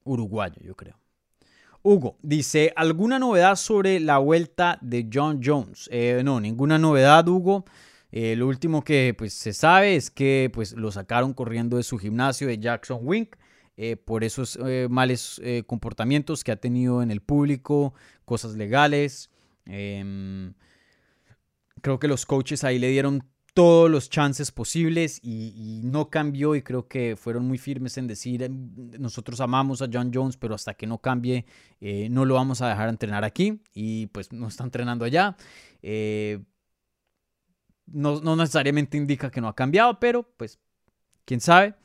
[0.05, 0.99] uruguayo, yo creo.
[1.83, 5.89] Hugo dice, ¿alguna novedad sobre la vuelta de John Jones?
[5.93, 7.65] Eh, no, ninguna novedad, Hugo.
[8.11, 11.97] Eh, lo último que pues, se sabe es que pues, lo sacaron corriendo de su
[11.99, 13.37] gimnasio de Jackson Wink
[13.77, 19.31] eh, por esos males comportamientos que ha tenido en el público, cosas legales.
[19.67, 20.55] Em,
[21.83, 23.23] creo que los coaches ahí le dieron
[23.57, 28.43] todos los chances posibles y, no cambió y creo que fueron muy firmes en decir
[28.43, 31.47] em, nosotros amamos a John Jones pero hasta que no cambie
[31.81, 35.39] eh, no lo vamos a dejar entrenar aquí y pues no está entrenando allá
[35.81, 36.45] eh,
[37.87, 40.59] no, necesariamente indica que no ha cambiado pero pues
[41.25, 41.77] quién sabe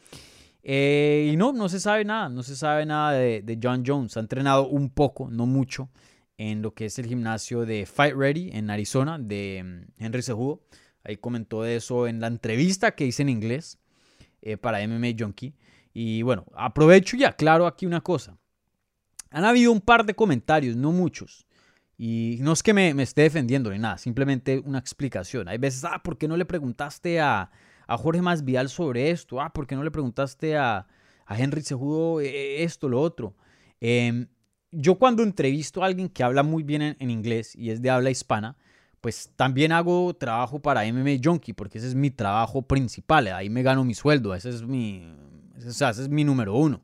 [0.64, 4.16] eh, y no, no se sabe nada, no se sabe nada de, de John Jones.
[4.16, 5.90] Ha entrenado un poco, no mucho,
[6.38, 10.62] en lo que es el gimnasio de Fight Ready en Arizona de em, Henry Cejudo.
[11.04, 13.80] Ahí comentó de eso en la entrevista que hice en inglés
[14.42, 15.56] eh, para MMA Junkie.
[15.94, 18.38] Y bueno, aprovecho y aclaro aquí una cosa.
[19.30, 21.46] Han habido un par de comentarios, no muchos.
[21.98, 25.48] Y no es que me, esté defendiendo ni nada, simplemente una explicación.
[25.48, 27.52] Hay veces, ah, ¿por qué no le preguntaste a,
[27.88, 29.40] a Jorge Masvial sobre esto?
[29.40, 30.88] Ah, ¿por qué no le preguntaste a,
[31.26, 33.36] a Henry Sejudo eh, esto, lo otro?
[33.80, 34.28] Em,
[34.72, 37.92] yo cuando entrevisto a alguien que habla muy bien en, en inglés y es de
[37.92, 38.58] habla hispana,
[39.02, 43.64] pues también hago trabajo para MMA Junkie, porque ese es mi trabajo principal, ahí me
[43.64, 45.04] gano mi sueldo, ese es mi,
[45.58, 46.82] ese es mi número uno.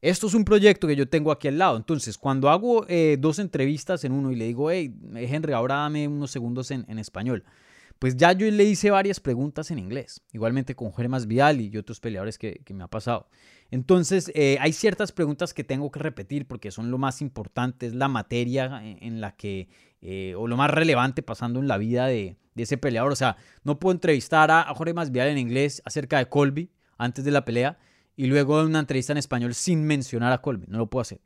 [0.00, 3.38] Esto es un proyecto que yo tengo aquí al lado, entonces cuando hago eh, dos
[3.40, 7.42] entrevistas en uno y le digo, hey, Henry, ahora dame unos segundos en, en español,
[7.98, 11.98] pues ya yo le hice varias preguntas en inglés, igualmente con Germas Vial y otros
[11.98, 13.26] peleadores que, que me ha pasado.
[13.70, 17.94] Entonces, eh, hay ciertas preguntas que tengo que repetir porque son lo más importante, es
[17.94, 19.68] la materia en, la que,
[20.00, 23.12] eh, o lo más relevante pasando en la vida de, ese peleador.
[23.12, 27.30] O sea, no puedo entrevistar a, Jorge Masvial en inglés acerca de Colby antes de
[27.30, 27.78] la pelea
[28.16, 30.66] y luego una entrevista en español sin mencionar a Colby.
[30.66, 31.20] No lo puedo hacer.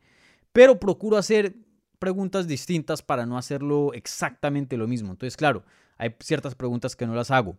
[0.53, 1.55] Pero procuro hacer
[1.99, 5.13] preguntas distintas para no hacerlo exactamente lo mismo.
[5.13, 5.65] Entonces, claro,
[5.97, 7.57] hay ciertas preguntas que no las hago,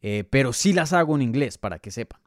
[0.00, 2.23] eh, pero sí las hago en inglés para que sepan.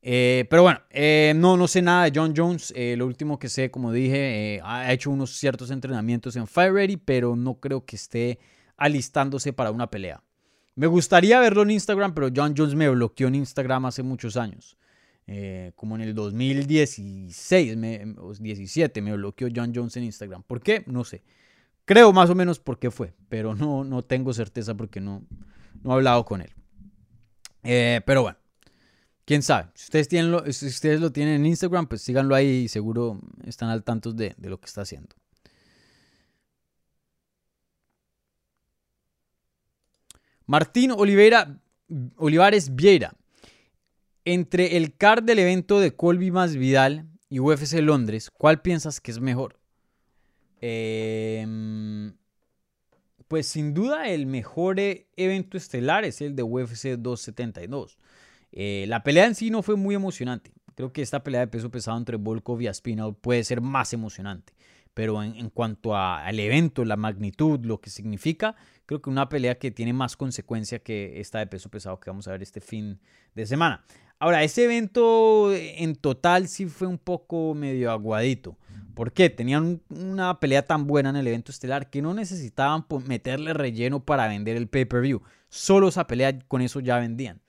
[0.00, 2.72] Eh, pero bueno, eh, no, no sé nada de John Jones.
[2.76, 6.96] Eh, lo último que sé, como dije, ha hecho unos ciertos entrenamientos en Fire Ready,
[6.96, 8.38] pero no creo que esté
[8.76, 10.22] alistándose para una pelea.
[10.76, 14.76] Me gustaría verlo en Instagram, pero John Jones me bloqueó en Instagram hace muchos años.
[15.74, 20.42] como en el 2016, me, 17, me bloqueó John Jones en Instagram.
[20.44, 20.84] ¿Por qué?
[20.86, 21.22] No sé.
[21.84, 25.22] Creo más o menos por qué fue, pero no, no tengo certeza porque no,
[25.82, 26.54] no he hablado con él.
[27.62, 28.37] pero bueno.
[29.28, 29.68] Quién sabe.
[29.74, 33.68] Si ustedes, tienen lo, ustedes lo tienen en Instagram, pues síganlo ahí y seguro están
[33.68, 35.14] al tanto de, lo que está haciendo.
[40.46, 41.60] Martín Oliveira,
[42.16, 43.12] Olivares Vieira.
[44.24, 49.10] Entre el card del evento de Colby más Vidal y UFC Londres, ¿cuál piensas que
[49.10, 49.60] es mejor?
[50.62, 52.14] Em,
[53.28, 57.98] pues sin duda el mejor e, evento estelar es el de UFC 272.
[58.52, 60.52] Eh, la pelea en sí no fue muy emocionante.
[60.74, 64.54] Creo que esta pelea de peso pesado entre Volkov y Aspinall puede ser más emocionante.
[64.94, 69.70] Pero en, cuanto al evento, la magnitud, lo que significa, creo que una pelea que
[69.70, 72.98] tiene más consecuencia que esta de peso pesado que vamos a ver este fin
[73.34, 73.84] de semana.
[74.18, 78.58] Ahora, ese evento en total sí fue un poco medio aguadito.
[78.94, 79.30] ¿Por qué?
[79.30, 84.26] Tenían una pelea tan buena en el evento estelar que no necesitaban meterle relleno para
[84.26, 85.22] vender el pay-per-view.
[85.48, 87.40] Solo esa pelea con eso ya vendían.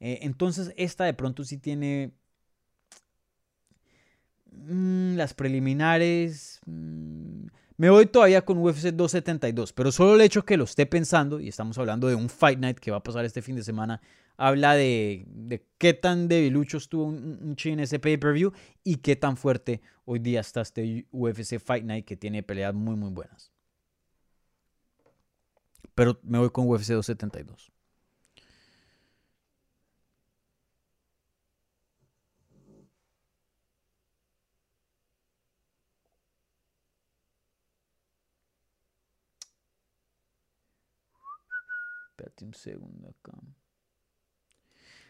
[0.00, 2.12] Eh, entonces, esta de pronto sí tiene
[4.52, 6.60] mm, las preliminares.
[6.66, 7.46] Mm,
[7.78, 11.48] me voy todavía con UFC 272, pero solo el hecho que lo esté pensando, y
[11.48, 14.00] estamos hablando de un Fight Night que va a pasar este fin de semana
[14.36, 18.52] habla de, qué tan debilucho estuvo un, un en ese pay-per-view
[18.84, 22.96] y qué tan fuerte hoy día está este UFC Fight Night que tiene peleas muy,
[22.96, 23.52] muy buenas.
[25.94, 27.72] Pero me voy con UFC 272.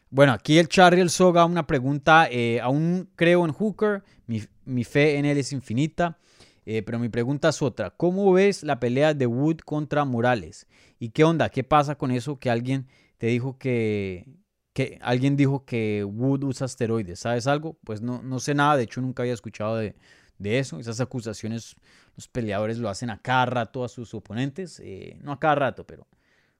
[0.09, 2.29] Bueno, aquí el Charriel Soga, una pregunta.
[2.31, 6.19] Eh, aún creo en Hooker, mi, fe en él es infinita.
[6.65, 7.91] Eh, pero mi pregunta es otra.
[7.91, 10.67] ¿Cómo ves la pelea de Wood contra Morales?
[10.99, 11.49] ¿Y qué onda?
[11.49, 14.27] ¿Qué pasa con eso que alguien te dijo que,
[14.73, 17.21] que alguien dijo que Wood usa asteroides?
[17.21, 17.79] ¿Sabes algo?
[17.85, 18.77] Pues no, no sé nada.
[18.77, 19.95] De hecho, nunca había escuchado de,
[20.39, 20.79] eso.
[20.81, 21.77] Esas acusaciones
[22.17, 24.81] los peleadores lo hacen a cada rato a sus oponentes.
[24.83, 26.07] Eh, no a cada rato, pero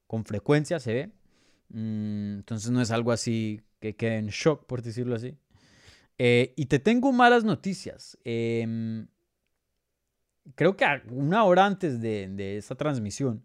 [0.07, 1.11] con frecuencia se ve.
[1.69, 5.37] Mm, entonces no es algo así que quede en shock, por decirlo así.
[6.19, 8.19] Eh, y te tengo malas noticias.
[8.25, 9.07] Em,
[10.55, 13.43] creo que una hora antes de, de esta transmisión,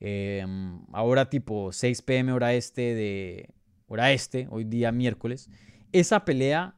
[0.00, 3.50] em, ahora tipo 6 pm hora este de
[3.88, 5.50] hora este, hoy día miércoles,
[5.92, 6.76] esa pelea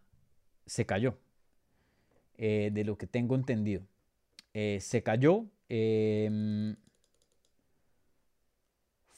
[0.67, 1.19] se cayó.
[2.41, 3.83] Eh, de lo que tengo entendido.
[4.55, 5.47] Eh, se cayó.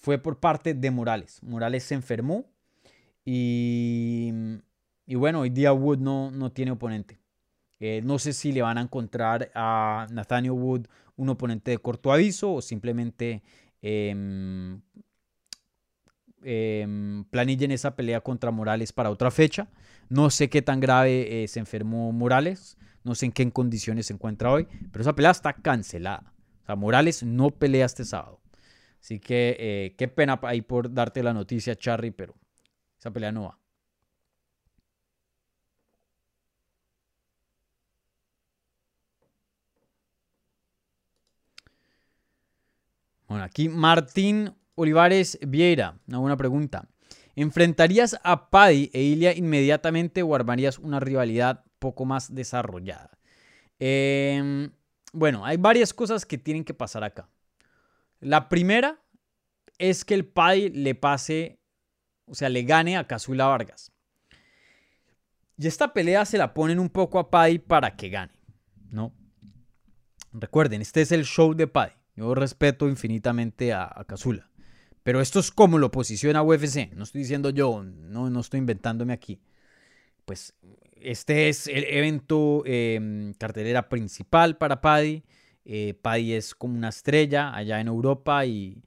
[0.00, 1.42] Fue por parte de Morales.
[1.42, 2.46] Morales se enfermó
[3.24, 4.32] y,
[5.06, 7.20] y bueno, hoy día Wood no, no tiene oponente.
[7.80, 10.86] Eh, no sé si le van a encontrar a Nathaniel Wood
[11.16, 13.42] un oponente de corto aviso o simplemente
[13.82, 14.14] eh,
[17.30, 19.68] planillen esa pelea contra Morales para otra fecha.
[20.08, 24.14] No sé qué tan grave eh, se enfermó Morales, no sé en qué condiciones se
[24.14, 26.34] encuentra hoy, pero esa pelea está cancelada.
[26.62, 28.39] O sea, Morales no pelea este sábado.
[29.00, 32.34] Así que eh, qué pena ahí por darte la noticia, Charry, pero
[32.98, 33.58] esa pelea no va.
[43.26, 46.88] Bueno, aquí Martín Olivares Vieira, una pregunta.
[47.36, 53.10] ¿Enfrentarías a Paddy e Ilia inmediatamente o armarías una rivalidad poco más desarrollada?
[53.78, 54.72] Em,
[55.12, 57.28] bueno, hay varias cosas que tienen que pasar acá.
[58.20, 59.02] La primera
[59.78, 61.60] es que el Paddy le pase,
[62.26, 63.92] o sea, le gane a Cazula Vargas.
[65.56, 68.32] Y esta pelea se la ponen un poco a Paddy para que gane,
[68.90, 69.14] ¿no?
[70.32, 71.92] Recuerden, este es el show de Paddy.
[72.16, 74.50] Yo respeto infinitamente a, a Cazula.
[75.02, 76.92] Pero esto es como lo posiciona UFC.
[76.94, 79.40] No estoy diciendo yo, no, no estoy inventándome aquí.
[80.24, 80.54] Pues
[81.00, 85.24] este es el evento em, cartelera principal para Paddy.
[85.64, 88.82] Eh, Paddy es como una estrella allá en Europa y,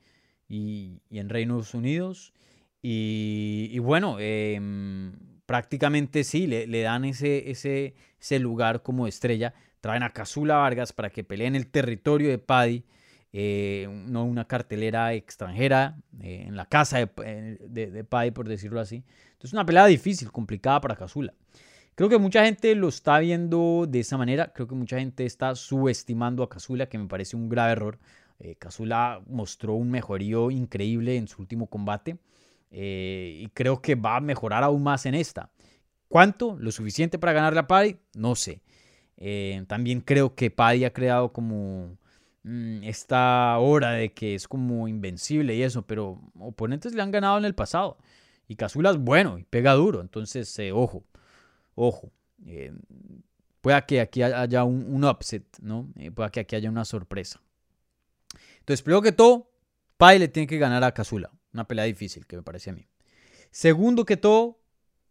[0.50, 2.34] en Reinos Unidos.
[2.82, 5.14] Y, bueno, em,
[5.46, 9.54] prácticamente sí, le, dan ese, ese, ese, lugar como estrella.
[9.82, 12.84] Traen a Casula Vargas para que pelee en el territorio de Paddy,
[13.32, 19.04] eh, no una cartelera extranjera, eh, en la casa de, de, Paddy, por decirlo así.
[19.32, 21.34] Entonces, una pelea difícil, complicada para Casula.
[21.96, 24.52] Creo que mucha gente lo está viendo de esa manera.
[24.54, 28.00] Creo que mucha gente está subestimando a Kazula, que me parece un grave error.
[28.40, 28.58] Eh,
[29.28, 32.18] mostró un mejorío increíble en su último combate
[32.72, 35.52] eh, y creo que va a mejorar aún más en esta.
[36.10, 36.58] ¿Cuánto?
[36.60, 37.98] ¿Lo suficiente para ganar la Paddy?
[38.16, 38.62] No sé.
[39.18, 41.98] Eh, también creo que Paddy ha creado como
[42.44, 47.38] mm, esta hora de que es como invencible y eso, pero oponentes le han ganado
[47.38, 47.98] en el pasado.
[48.48, 51.04] Y Kazula es bueno y pega duro, entonces eh, ojo.
[51.76, 52.12] Ojo,
[52.46, 52.74] eh,
[53.62, 55.90] pueda que aquí haya un, upset, ¿no?
[55.96, 57.42] Eh, pueda que aquí haya una sorpresa.
[58.60, 59.52] Entonces, primero que todo,
[59.98, 61.32] Pai le tiene que ganar a Kazula.
[61.54, 62.88] Una pelea difícil, que me parece a mí.
[63.52, 64.60] Segundo que todo,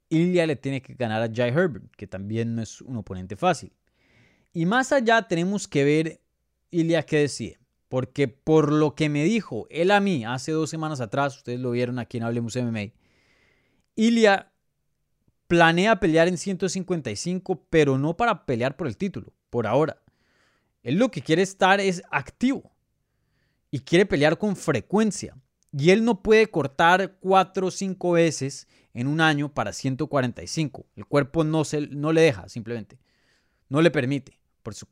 [0.08, 3.72] Ilya le tiene que ganar a Jai Herbert, que también no es un oponente fácil.
[4.52, 6.20] Y más allá tenemos que ver
[6.70, 7.58] Ilya qué decide.
[7.88, 11.70] Porque por lo que me dijo él a mí hace dos semanas atrás, ustedes lo
[11.70, 12.92] vieron aquí en Hablemos MMA,
[13.96, 14.51] Ilya
[15.52, 20.00] planea pelear en 155, pero no para pelear por el título, por ahora.
[20.82, 22.72] Él lo que quiere estar es activo
[23.70, 25.36] y quiere pelear con frecuencia.
[25.70, 30.86] Y él no puede cortar 4 o 5 veces en un año para 145.
[30.96, 32.98] El cuerpo no, se, no le deja, simplemente.
[33.68, 34.40] No le permite,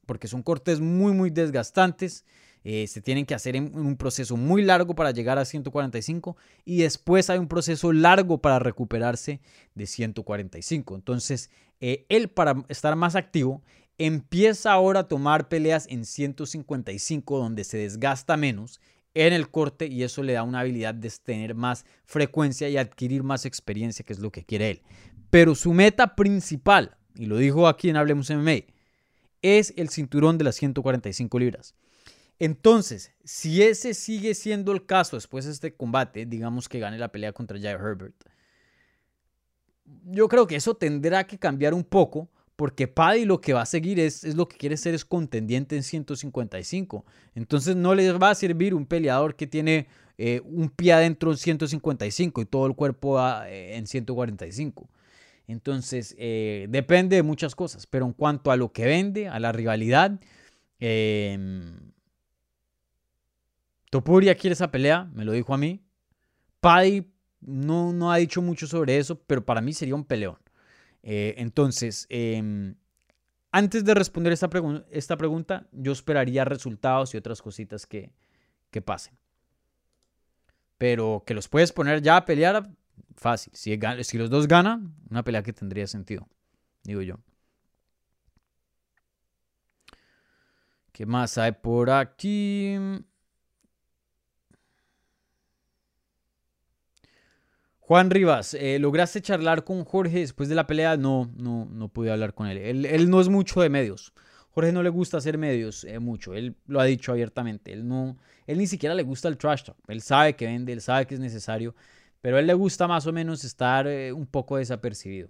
[0.05, 2.27] porque son cortes muy, muy desgastantes
[2.65, 6.79] eh, se tienen que hacer en, un proceso muy largo para llegar a 145 y
[6.79, 9.41] después hay un proceso largo para recuperarse
[9.75, 10.95] de 145.
[10.95, 11.51] Entonces,
[11.81, 13.63] eh, él para estar más activo
[13.99, 18.81] empieza ahora a tomar peleas en 155 donde se desgasta menos
[19.15, 23.23] en el corte y eso le da una habilidad de tener más frecuencia y adquirir
[23.23, 24.83] más experiencia, que es lo que quiere él.
[25.31, 28.65] Pero su meta principal, y lo dijo aquí en Hablemos MMA,
[29.43, 31.75] es el cinturón de las 145 libras.
[32.41, 37.13] Entonces, si ese sigue siendo el caso después de este combate, digamos que gane la
[37.13, 38.15] pelea contra Jair Herbert,
[40.05, 43.67] yo creo que eso tendrá que cambiar un poco porque Paddy lo que va a
[43.67, 47.05] seguir es, lo que quiere ser es contendiente en 155.
[47.35, 49.87] Entonces no les va a servir un peleador que tiene
[50.19, 54.89] eh, un pie adentro en 155 y todo el cuerpo eh, en 145.
[55.47, 59.53] Entonces eh, depende de muchas cosas, pero en cuanto a lo que vende, a la
[59.53, 60.21] rivalidad,
[60.79, 61.90] em,
[63.91, 65.85] Topuria quiere esa pelea, me lo dijo a mí.
[66.61, 70.39] Paddy no, no ha dicho mucho sobre eso, pero para mí sería un peleón.
[71.03, 72.77] Eh, entonces, em,
[73.51, 74.49] antes de responder esta,
[74.91, 78.13] esta, pregunta, yo esperaría resultados y otras cositas que,
[78.71, 79.17] que, pasen.
[80.79, 82.71] Pero que los puedes poner ya a pelear,
[83.17, 83.53] fácil.
[83.57, 86.29] Si, si los dos ganan, una pelea que tendría sentido,
[86.85, 87.19] digo yo.
[90.93, 92.77] ¿Qué más hay por aquí?
[97.91, 100.97] Juan Rivas, eh, ¿lograste charlar con Jorge después de la pelea?
[100.97, 102.87] No, no, no pude hablar con él.
[102.87, 103.11] él.
[103.11, 104.13] no es mucho de medios.
[104.51, 106.35] Jorge no le gusta hacer medios eh, mucho.
[106.35, 107.73] Él lo ha dicho abiertamente.
[107.73, 108.17] Él no,
[108.47, 109.77] él ni siquiera le gusta el trash talk.
[109.89, 111.75] Él sabe que vende, él sabe que es necesario,
[112.21, 115.29] pero él le gusta más o menos estar eh, un poco desapercibido.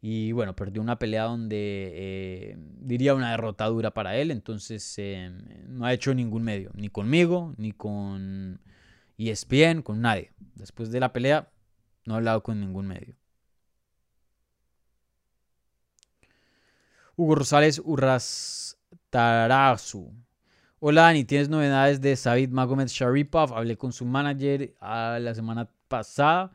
[0.00, 4.30] Y bueno, perdió una pelea donde diría una derrota dura para él.
[4.30, 4.96] Entonces
[5.66, 8.60] no ha hecho ningún medio, ni conmigo, ni con
[9.18, 10.30] ESPN, con nadie.
[10.54, 11.48] Después de la pelea
[12.06, 13.14] no he hablado con ningún medio.
[17.16, 20.12] Hugo Rosales Urrastarazu.
[20.78, 23.54] Hola Dani, ¿tienes novedades de Sabid Magomed Sharipov?
[23.54, 26.52] Hablé con su manager ah, la semana pasada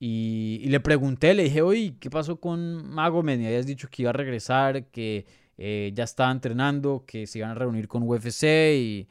[0.00, 3.38] y, le pregunté, le dije, oye, ¿qué pasó con Magomed?
[3.38, 5.26] Me habías dicho que iba a regresar, que
[5.58, 8.44] eh, ya estaba entrenando, que se iban a reunir con UFC
[8.74, 9.08] y,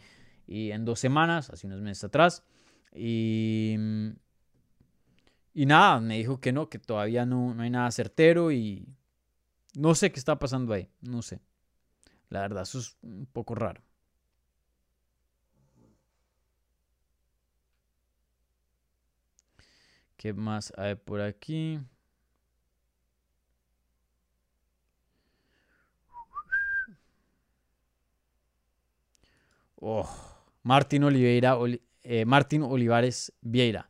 [0.47, 2.43] y en dos semanas, hace unos meses atrás.
[2.93, 3.75] Y
[5.53, 8.87] y nada, me dijo que no, que todavía no, no hay nada certero y
[9.75, 11.41] no sé qué está pasando ahí, no sé.
[12.29, 13.81] La verdad, eso es un poco raro.
[20.17, 21.79] ¿Qué más hay por aquí?
[29.81, 30.07] Oh,
[30.63, 31.57] Martín Oliveira,
[32.03, 33.88] eh, Martín Olivares Vieira.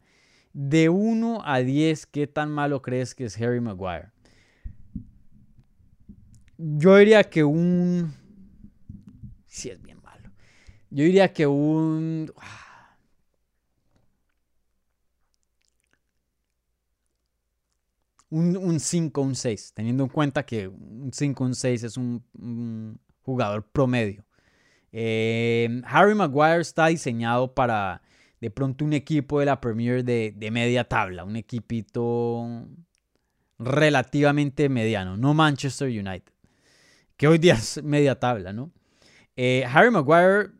[0.53, 4.11] De 1 a 10, ¿qué tan malo crees que es Harry Maguire?
[6.57, 8.13] Yo diría que un...
[9.45, 10.29] Sí, es bien malo.
[10.89, 12.31] Yo diría que un...
[18.31, 23.65] Un 5, un 6, teniendo en cuenta que un 5, un 6 es un, jugador
[23.71, 24.23] promedio.
[24.91, 28.01] Eh, Harry Maguire está diseñado para
[28.41, 32.67] de pronto un equipo de la Premier de, media tabla, un equipito
[33.57, 36.31] relativamente mediano, no Manchester United,
[37.17, 38.71] que hoy día es media tabla, ¿no?
[39.35, 40.51] Eh, Harry Maguire,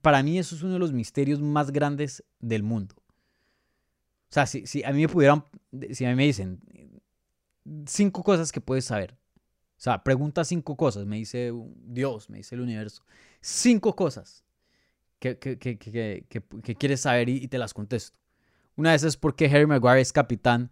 [0.00, 2.94] para mí eso es uno de los misterios más grandes del mundo.
[2.98, 5.44] O sea, si, si a mí me pudieran,
[5.92, 6.60] si a mí me dicen
[7.86, 11.52] cinco cosas que puedes saber, o sea, pregunta cinco cosas, me dice
[11.84, 13.04] Dios, me dice el universo,
[13.40, 14.44] cinco cosas
[15.20, 18.18] que, que, quieres saber y, te las contesto.
[18.74, 20.70] Una de esas es por qué Harry Maguire es capitán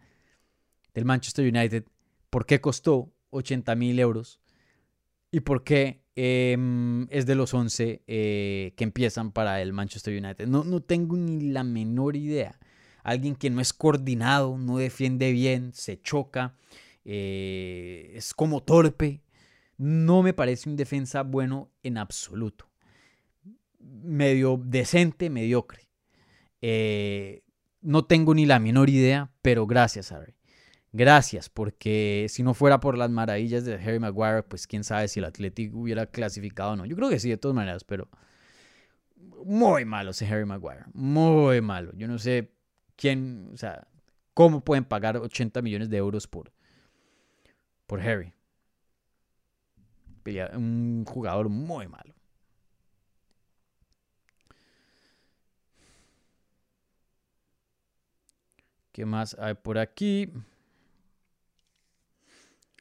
[0.95, 1.85] del Manchester United,
[2.31, 4.41] por qué costó 80 mil euros
[5.31, 10.47] y por qué em, es de los 11 eh, que empiezan para el Manchester United.
[10.49, 12.59] No, no tengo ni la menor idea.
[13.05, 16.57] Alguien que no es coordinado, no defiende bien, se choca,
[17.05, 19.23] eh, es como torpe.
[19.77, 22.68] No me parece un defensa bueno en absoluto
[24.03, 25.89] medio decente, mediocre.
[26.61, 27.43] Eh,
[27.81, 30.35] no tengo ni la menor idea, pero gracias, Harry.
[30.93, 35.21] Gracias, porque si no fuera por las maravillas de Harry Maguire, pues quién sabe si
[35.21, 36.87] el Atlético hubiera clasificado o no.
[36.87, 38.09] Yo creo que sí, de todas maneras, pero
[39.45, 40.85] muy malo ese Harry Maguire.
[40.95, 41.93] Muy malo.
[41.95, 42.53] Yo no sé
[42.97, 43.87] quién, o sea,
[44.35, 46.53] cómo pueden pagar 80 millones de euros por,
[47.87, 48.33] por Harry.
[50.55, 52.18] Un jugador muy malo.
[58.99, 60.29] ¿Qué más hay por aquí?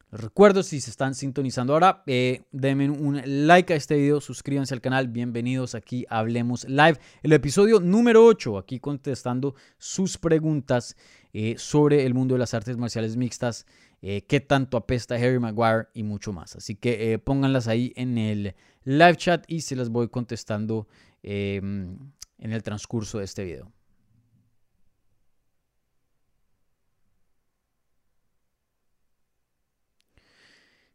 [0.09, 4.81] Recuerdo, si se están sintonizando ahora, eh, denme un like a este video, suscríbanse al
[4.81, 10.97] canal, bienvenidos aquí a Hablemos Live, el episodio número 8, aquí contestando sus preguntas
[11.33, 13.67] eh, sobre el mundo de las artes marciales mixtas,
[14.01, 16.55] eh, qué tanto apesta Harry Maguire y mucho más.
[16.55, 18.55] Así que pónganlas ahí en el
[18.85, 20.87] live chat y se las voy contestando
[21.21, 21.95] em,
[22.39, 23.71] en el transcurso de este video.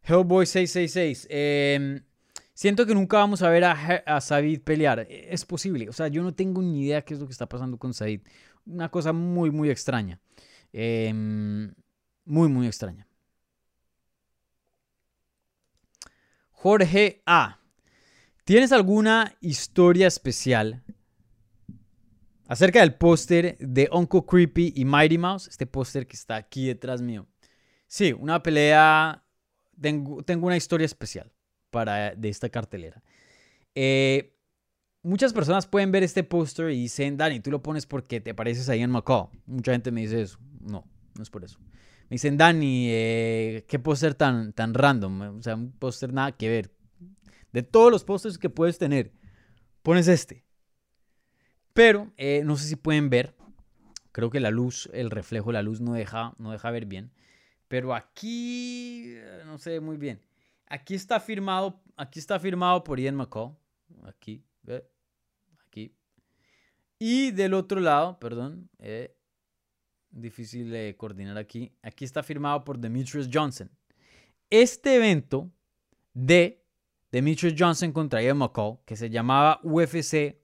[0.03, 1.29] Hellboy 666.
[1.31, 2.03] Em,
[2.55, 4.21] siento que nunca vamos a ver a, a
[4.65, 5.07] pelear.
[5.09, 5.89] Es posible.
[5.89, 8.21] O sea, yo no tengo ni idea qué es lo que está pasando con Said.
[8.67, 10.21] Una cosa muy, muy extraña.
[10.73, 11.73] Em,
[12.25, 13.07] muy, muy extraña.
[16.51, 17.59] Jorge A.
[18.45, 20.83] ¿Tienes alguna historia especial
[22.49, 25.49] acerca del póster de Uncle Creepy y Mighty Mouse?
[25.49, 27.27] Este póster que está aquí detrás mío.
[27.87, 29.22] Sí, una pelea
[29.83, 31.33] tengo, una historia especial
[31.71, 33.03] para, de esta cartelera.
[33.75, 34.35] Eh,
[35.03, 38.69] muchas personas pueden ver este póster y dicen, Dani, tú lo pones porque te pareces
[38.69, 39.31] ahí en Macao.
[39.47, 40.39] Mucha gente me dice eso.
[40.61, 41.59] No, no es por eso.
[42.09, 45.39] Me dicen, Dani, eh, qué póster tan, tan random.
[45.39, 46.75] O sea, un póster nada que ver.
[47.53, 49.13] De todos los pósters que puedes tener,
[49.83, 50.45] pones este.
[51.75, 53.35] Pero eh, no sé si pueden ver.
[54.13, 57.13] Creo que la luz, el reflejo la luz no deja, no deja ver bien.
[57.73, 60.21] Pero aquí eh, no sé muy bien.
[60.67, 63.57] Aquí está firmado, aquí está firmado por Ian McCall.
[64.05, 64.45] Aquí,
[65.67, 65.97] aquí.
[66.99, 69.17] Y del otro lado, perdón, eh,
[70.11, 71.75] difícil de coordinar aquí.
[71.81, 73.71] Aquí está firmado por Demetrius Johnson.
[74.51, 75.51] Este evento
[76.13, 76.63] de
[77.11, 80.43] Demetrius Johnson contra Ian McCall, que se llamaba UFC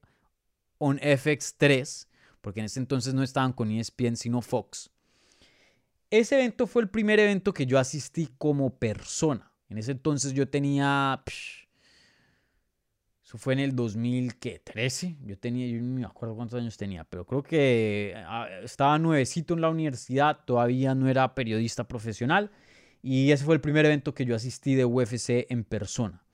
[0.79, 2.09] on FX3,
[2.41, 4.91] porque en ese entonces no estaban con ESPN sino Fox.
[6.11, 9.53] Ese evento fue el primer evento que yo asistí como persona.
[9.69, 11.23] En ese entonces yo tenía...
[13.23, 15.19] eso fue en el 2013.
[15.25, 19.53] Yo tenía, yo no me acuerdo cuántos años tenía, pero creo que ah, estaba nuevecito
[19.55, 22.51] en la universidad, todavía no era periodista profesional.
[23.03, 26.25] Y ese fue el primer evento que yo asistí de UFC en persona.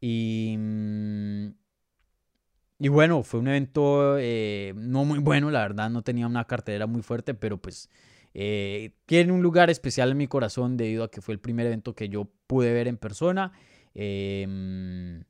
[0.00, 1.46] Y, mm,
[2.80, 6.88] y bueno, fue un evento eh, no muy bueno, la verdad, no tenía una cartelera
[6.88, 7.88] muy fuerte, pero pues
[8.34, 11.94] eh, tiene un lugar especial en mi corazón debido a que fue el primer evento
[11.94, 13.52] que yo pude ver en persona.
[13.94, 15.24] Em,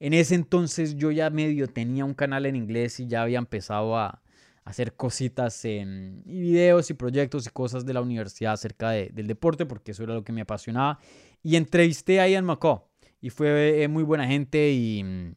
[0.00, 3.96] en ese entonces yo ya medio tenía un canal en inglés y ya había empezado
[3.96, 4.22] a,
[4.64, 9.64] hacer cositas en, y videos y proyectos y cosas de la universidad acerca del deporte
[9.64, 10.98] porque eso era lo que me apasionaba.
[11.42, 12.84] Y entrevisté a Ian McCaw
[13.22, 15.34] y fue eh, muy buena gente y,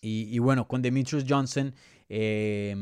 [0.00, 1.74] y, bueno, con Demetrius Johnson.
[2.08, 2.74] Eh,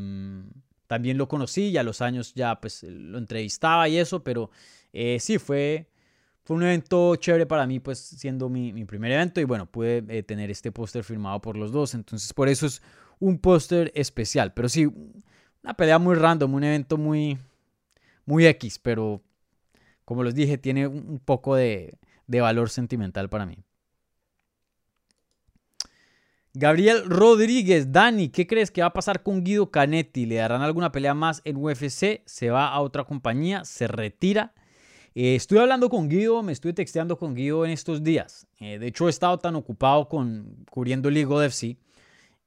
[0.88, 4.50] también lo conocí y a los años ya pues lo entrevistaba y eso, pero
[4.92, 5.86] eh, sí, fue,
[6.42, 10.02] fue un evento chévere para mí, pues siendo mi, mi primer evento y bueno, pude
[10.08, 12.82] eh, tener este póster firmado por los dos, entonces por eso es
[13.20, 14.86] un póster especial, pero sí,
[15.62, 17.38] una pelea muy random, un evento muy,
[18.24, 19.22] muy X, pero
[20.06, 23.58] como les dije, tiene un poco de, de valor sentimental para mí.
[26.54, 30.26] Gabriel Rodríguez, Dani, ¿qué crees que va a pasar con Guido Canetti?
[30.26, 32.22] ¿Le darán alguna pelea más en UFC?
[32.24, 33.64] ¿Se va a otra compañía?
[33.64, 34.54] ¿Se retira?
[35.14, 38.46] Eh, estoy hablando con Guido, me estoy texteando con Guido en estos días.
[38.60, 41.76] Eh, de hecho, he estado tan ocupado con cubriendo League of FC.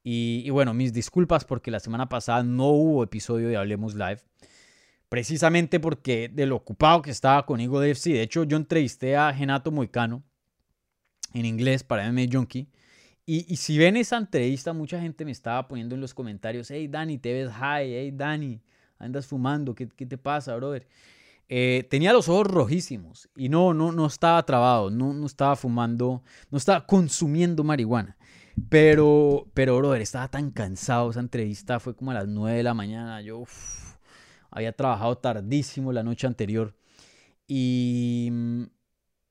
[0.04, 4.22] Y, bueno, mis disculpas porque la semana pasada no hubo episodio de Hablemos Live.
[5.10, 8.14] Precisamente porque de lo ocupado que estaba con Eagle FC.
[8.14, 10.24] De hecho, yo entrevisté a Genato Moicano
[11.34, 12.68] en inglés para MMA Junkie.
[13.34, 17.18] Y, si ven esa entrevista, mucha gente me estaba poniendo en los comentarios, hey Dani,
[17.18, 18.60] te ves high, hey Dani,
[19.00, 20.86] andas fumando, ¿qué, qué te pasa, brother?
[21.48, 26.22] Eh, tenía los ojos rojísimos y no, no, no estaba trabado, no, no estaba fumando,
[26.50, 28.18] no estaba consumiendo marihuana.
[28.68, 31.10] Pero, pero, brother, estaba tan cansado.
[31.10, 33.22] Esa entrevista fue como a las 9 de la mañana.
[33.22, 33.46] Yo
[34.50, 36.76] había trabajado tardísimo la noche anterior.
[37.48, 38.30] Y,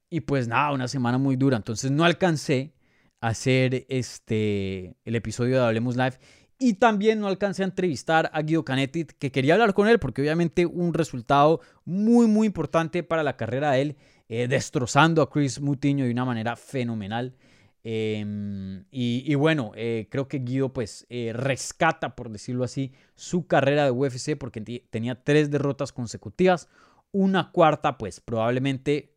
[0.08, 1.58] y pues nada, una semana muy dura.
[1.58, 2.72] Entonces no alcancé
[3.20, 6.18] hacer este, el episodio de Hablemos Live.
[6.58, 10.20] Y también no alcancé a entrevistar a Guido Canetti, que quería hablar con él, porque
[10.20, 13.96] obviamente un resultado muy, muy importante para la carrera de él,
[14.28, 17.34] eh, destrozando a Chris Mutiño de una manera fenomenal.
[17.82, 23.84] Em, y, bueno, eh, creo que Guido pues eh, rescata, por decirlo así, su carrera
[23.84, 24.60] de UFC porque
[24.90, 26.68] tenía tres derrotas consecutivas.
[27.10, 29.14] Una cuarta pues probablemente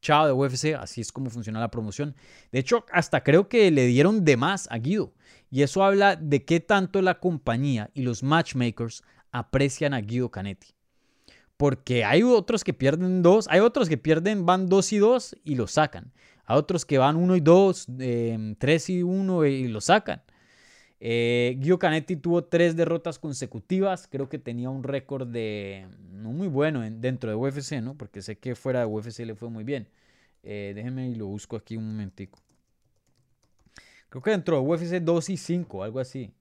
[0.00, 2.14] chao de UFC, así es como funciona la promoción.
[2.52, 5.12] De hecho, hasta creo que le dieron de más a Guido.
[5.50, 10.68] Y eso habla de qué tanto la compañía y los matchmakers aprecian a Guido Canetti.
[11.56, 15.56] Porque hay otros que pierden dos, hay otros que pierden, van dos y dos y
[15.56, 16.12] lo sacan.
[16.46, 20.22] Hay otros que van uno y dos, em, tres y uno y lo sacan.
[21.00, 24.06] Eh, Gio Canetti tuvo tres derrotas consecutivas.
[24.08, 27.96] Creo que tenía un récord de no muy bueno dentro de UFC, ¿no?
[27.96, 29.88] Porque sé que fuera de UFC le fue muy bien.
[30.42, 32.38] Eh, déjenme y lo busco aquí un momentico.
[34.10, 36.32] Creo que dentro de UFC 2 y 5, algo así.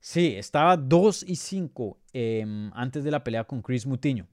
[0.00, 4.26] Sí, estaba 2 y 5 em, antes de la pelea con Chris Mutiño.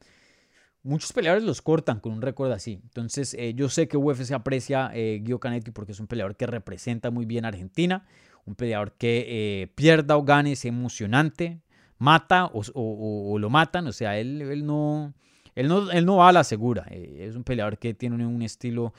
[0.87, 2.79] Muchos peleadores los cortan con un récord así.
[2.81, 6.47] Entonces, eh, yo sé que UFC aprecia eh, Gio Canetti porque es un peleador que
[6.47, 8.05] representa muy bien a Argentina.
[8.45, 11.59] Un peleador que eh, pierda o gane es emocionante,
[11.97, 13.87] mata o, lo matan.
[13.87, 15.13] O sea, él, él, no,
[15.55, 16.83] él, no, él no va a la segura.
[16.89, 18.93] es un peleador que tiene un, estilo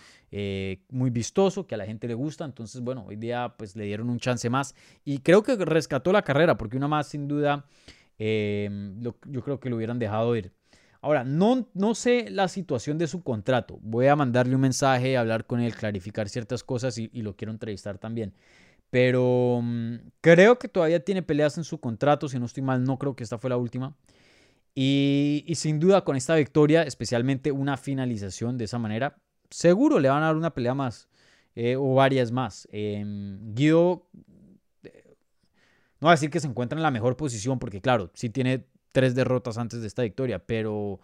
[0.91, 2.45] muy vistoso, que a la gente le gusta.
[2.45, 4.75] Entonces, bueno, hoy día pues le dieron un chance más.
[5.07, 7.65] Y creo que rescató la carrera porque una más sin duda
[8.19, 10.53] yo creo que lo hubieran dejado ir.
[11.01, 13.79] Ahora, no, no sé la situación de su contrato.
[13.83, 17.99] Voy a mandarle un mensaje, hablar con él, clarificar ciertas cosas y, lo quiero entrevistar
[17.99, 18.35] también.
[18.91, 22.29] Pero mm, creo que todavía tiene peleas en su contrato.
[22.29, 23.97] Si no estoy mal, no creo que esta fue la última.
[24.75, 29.19] Y, sin duda con esta victoria, especialmente una finalización de esa manera,
[29.51, 31.09] seguro le van a dar una pelea más
[31.55, 32.69] eh, o varias más.
[32.73, 34.09] Em, Guido,
[34.85, 35.17] eh,
[36.01, 38.67] no va a decir que se encuentra en la mejor posición porque claro, sí tiene
[38.93, 41.01] tres derrotas antes de esta victoria, pero...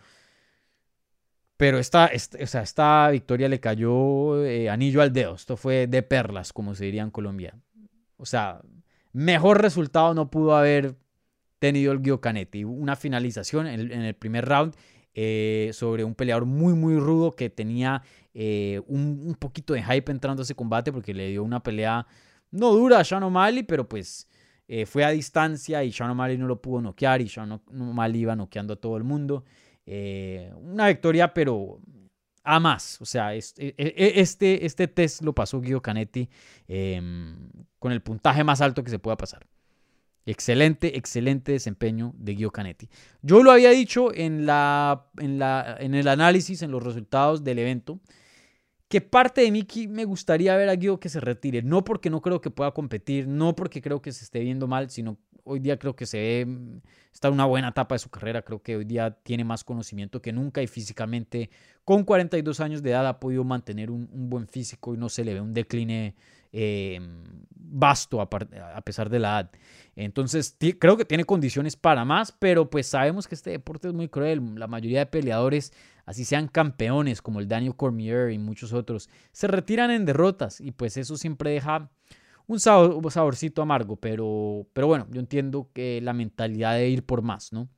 [1.57, 5.37] Pero esta, esta, esta victoria le cayó eh, anillo al dedo.
[5.37, 7.57] Esto fue de perlas, como se diría en Colombia.
[8.17, 8.61] O sea,
[9.13, 10.97] mejor resultado no pudo haber
[11.61, 12.65] tenido el Gio Canetti.
[12.65, 14.75] Una finalización en el, primer round
[15.15, 18.03] eh, sobre un peleador muy, muy rudo que tenía
[18.35, 22.07] eh, un, poquito de hype entrando a ese combate porque le dio una pelea
[22.51, 24.29] no dura a Sean O'Malley, pero pues
[24.67, 28.35] eh, fue a distancia y Sean O'Malley no lo pudo noquear y Sean O'Malley iba
[28.37, 29.45] noqueando a todo el mundo.
[29.87, 31.81] Eh, una victoria, pero
[32.43, 33.01] a más.
[33.01, 36.29] O sea, e, e, e, este, este, test lo pasó Guido Canetti
[36.69, 39.47] em, con el puntaje más alto que se pueda pasar.
[40.27, 42.89] Excelente, excelente desempeño de Guido Canetti.
[43.21, 47.59] Yo lo había dicho en, la, en, la, en el análisis, en los resultados del
[47.59, 48.01] evento
[48.89, 51.63] que parte de mí me gustaría ver a Guido que se retire.
[51.63, 54.91] No porque no creo que pueda competir, no porque creo que se esté viendo mal,
[54.91, 56.81] sino hoy día creo que se ve,
[57.13, 58.43] está en una buena etapa de su carrera.
[58.43, 61.51] Creo que hoy día tiene más conocimiento que nunca y físicamente,
[61.85, 65.35] con 42 años de edad, ha podido mantener un, buen físico y no se le
[65.35, 66.15] ve un decline
[66.53, 67.01] eh,
[67.51, 69.51] vasto a, pesar de la edad.
[69.97, 74.09] Entonces, creo que tiene condiciones para más, pero pues sabemos que este deporte es muy
[74.09, 74.55] cruel.
[74.57, 75.73] La mayoría de peleadores
[76.07, 80.73] así sean campeones como el Daniel Cormier y muchos otros, se retiran en derrotas y
[80.73, 81.91] pues eso siempre deja
[82.47, 87.53] un saborcito amargo, pero, pero bueno, yo entiendo que la mentalidad de ir por más,
[87.53, 87.69] ¿no?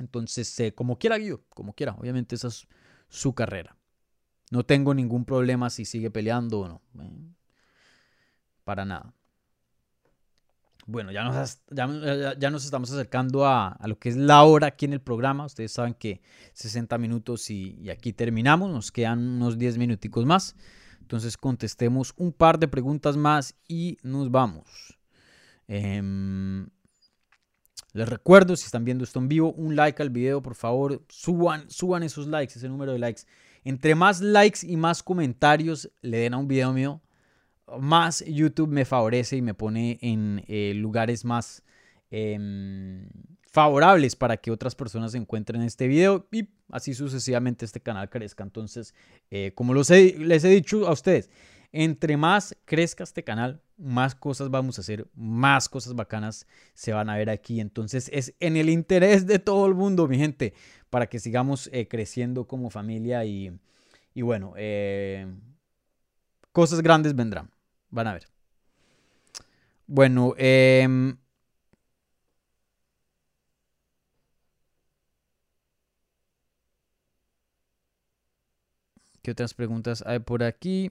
[0.00, 2.66] Entonces, eh, como quiera, Guido, como quiera, obviamente esa es
[3.08, 3.76] su carrera.
[4.50, 6.82] No tengo ningún problema si sigue peleando o no.
[7.00, 7.34] Eh,
[8.64, 9.14] para nada.
[10.86, 14.92] Bueno, ya nos, ya, nos estamos acercando a, lo que es la hora aquí en
[14.92, 15.46] el programa.
[15.46, 16.20] Ustedes saben que
[16.52, 18.70] 60 minutos y, aquí terminamos.
[18.70, 20.56] Nos quedan unos 10 minuticos más.
[21.00, 24.98] Entonces contestemos un par de preguntas más y nos vamos.
[25.68, 26.66] Em,
[27.92, 31.02] les recuerdo, si están viendo esto en vivo, un like al video, por favor.
[31.08, 33.22] Suban, suban esos likes, ese número de likes.
[33.64, 37.00] Entre más likes y más comentarios le den a un video mío,
[37.78, 41.62] más YouTube me favorece y me pone en eh, lugares más
[42.10, 43.08] em,
[43.50, 48.44] favorables para que otras personas encuentren este video y así sucesivamente este canal crezca.
[48.44, 48.94] Entonces,
[49.30, 51.30] eh, como les he dicho a ustedes,
[51.72, 57.10] entre más crezca este canal, más cosas vamos a hacer, más cosas bacanas se van
[57.10, 57.60] a ver aquí.
[57.60, 60.54] Entonces es en el interés de todo el mundo, mi gente,
[60.90, 63.58] para que sigamos eh, creciendo como familia y,
[64.14, 64.54] y bueno,
[66.52, 67.53] cosas grandes vendrán.
[67.94, 68.26] Van a ver.
[69.86, 71.14] Bueno, eh,
[79.22, 80.90] ¿Qué otras preguntas hay por aquí?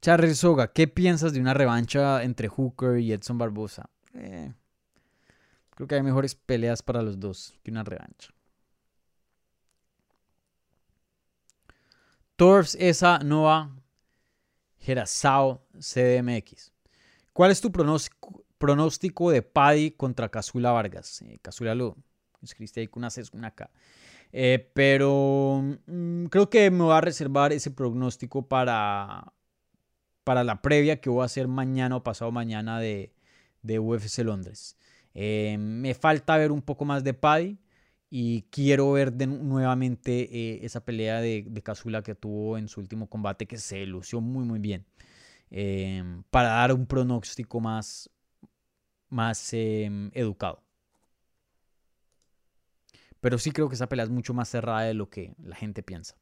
[0.00, 3.90] Charles Soga, ¿qué piensas de una revancha entre Hooker y Edson Barbosa?
[4.14, 4.54] Eh,
[5.76, 8.30] creo que hay mejores peleas para los dos que una revancha.
[12.40, 13.70] Torfs esa Nova
[14.78, 16.72] Gerazao CDMX.
[17.34, 21.20] ¿Cuál es tu pronóstico, de Paddy contra Casula Vargas?
[21.20, 21.98] Eh, Casula lo
[22.40, 23.70] escribiste ahí con una C, una K.
[24.32, 29.34] Eh, pero mm, creo que me voy a reservar ese pronóstico para,
[30.24, 33.12] para la previa que voy a hacer mañana o pasado mañana de,
[33.60, 34.78] de UFC Londres.
[35.12, 37.58] Eh, me falta ver un poco más de Paddy
[38.10, 40.22] y quiero ver nuevamente
[40.56, 41.62] eh, esa pelea de, de
[42.02, 44.86] que tuvo en su último combate que se lució muy muy bien.
[45.50, 48.10] Em, para dar un pronóstico más,
[49.10, 50.62] más em, educado.
[53.20, 55.82] Pero sí creo que esa pelea es mucho más cerrada de lo que la gente
[55.82, 56.16] piensa.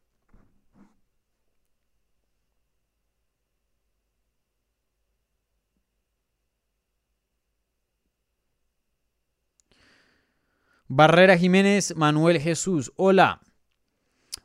[10.91, 12.91] Barrera Jiménez, Manuel Jesús.
[12.97, 13.43] Hola.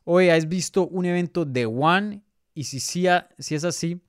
[0.04, 2.22] Hoy ¿has visto un evento de One?
[2.54, 4.02] Y si, si, es así,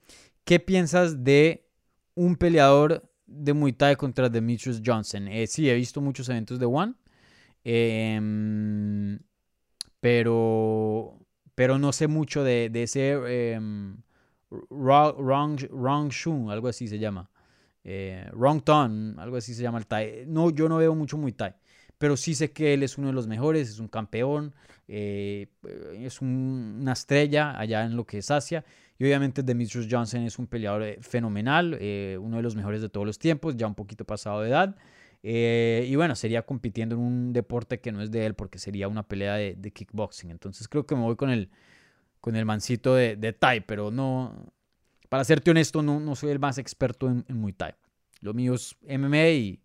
[0.45, 1.69] ¿qué piensas de
[2.17, 5.29] un peleador de Muay Thai contra Demetrius Johnson?
[5.29, 6.95] Eh, sí, he visto muchos eventos de One.
[7.63, 9.21] Em,
[10.01, 11.17] pero,
[11.55, 13.61] pero no sé mucho de, ese eh,
[14.71, 17.31] Wrong, Shun, algo así se llama.
[17.85, 20.25] Eh, Wrong Ton, algo así se llama el Thai.
[20.27, 21.55] No, yo no veo mucho Muay Thai
[22.05, 24.55] pero sí sé que él es uno de los mejores, es un campeón,
[24.89, 25.47] eh,
[25.95, 28.63] es una estrella allá en lo que es Asia.
[28.99, 32.91] Y obviamente Demetrius Johnson es un peleador eh, fenomenal, eh, uno de los mejores de
[32.91, 34.77] todos los tiempos, ya un poquito pasado de edad.
[35.23, 39.09] y bueno, sería compitiendo en un deporte que no es de él porque sería una
[39.09, 40.31] pelea de, kickboxing.
[40.31, 41.49] Entonces creo que me voy con el,
[42.21, 44.53] con el mancito de, de Thai, pero no,
[45.09, 47.73] para serte honesto, no, no soy el más experto en, en Muay Thai.
[48.21, 49.64] Lo mío es MMA y,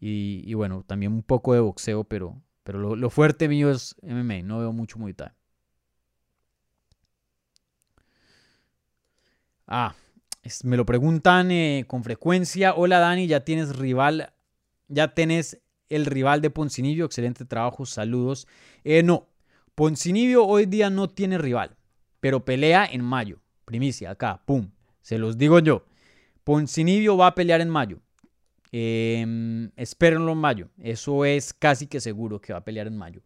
[0.00, 4.58] y, bueno, también un poco de boxeo, pero, pero lo, fuerte mío es MMA, no
[4.60, 5.30] veo mucho Muay Thai.
[9.66, 9.94] Ah,
[10.64, 12.74] me lo preguntan eh, con frecuencia.
[12.74, 14.32] Hola Dani, ya tienes rival,
[14.88, 18.48] ya tienes el rival de Poncinibio, excelente trabajo, saludos.
[18.84, 19.28] Eh, no,
[19.74, 21.76] Poncinibio hoy día no tiene rival,
[22.20, 23.38] pero pelea en mayo.
[23.66, 24.70] Primicia, acá, pum,
[25.02, 25.84] se los digo yo.
[26.42, 28.00] Poncinibio va a pelear en mayo.
[28.72, 30.68] Eh, espérenlo en mayo.
[30.78, 33.22] Eso es casi que seguro que va a pelear en mayo.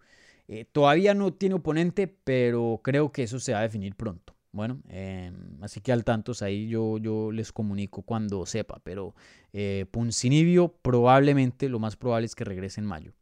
[0.48, 4.34] Eh, todavía no tiene oponente, pero creo que eso se va a definir pronto.
[4.52, 8.80] Bueno, em, así que al tanto, ahí yo, yo les comunico cuando sepa.
[8.84, 9.14] Pero
[9.52, 13.12] eh, Puncinibio probablemente, lo más probable es que regrese en mayo.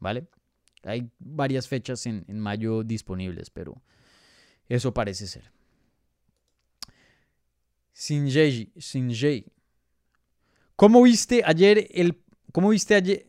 [0.00, 0.26] ¿Vale?
[0.82, 3.80] Hay varias fechas en, en mayo disponibles, pero
[4.68, 5.52] eso parece ser.
[7.92, 9.44] Sinjay, Sinjay
[10.80, 12.22] ¿Cómo viste ayer el,
[12.52, 13.26] cómo viste ayer,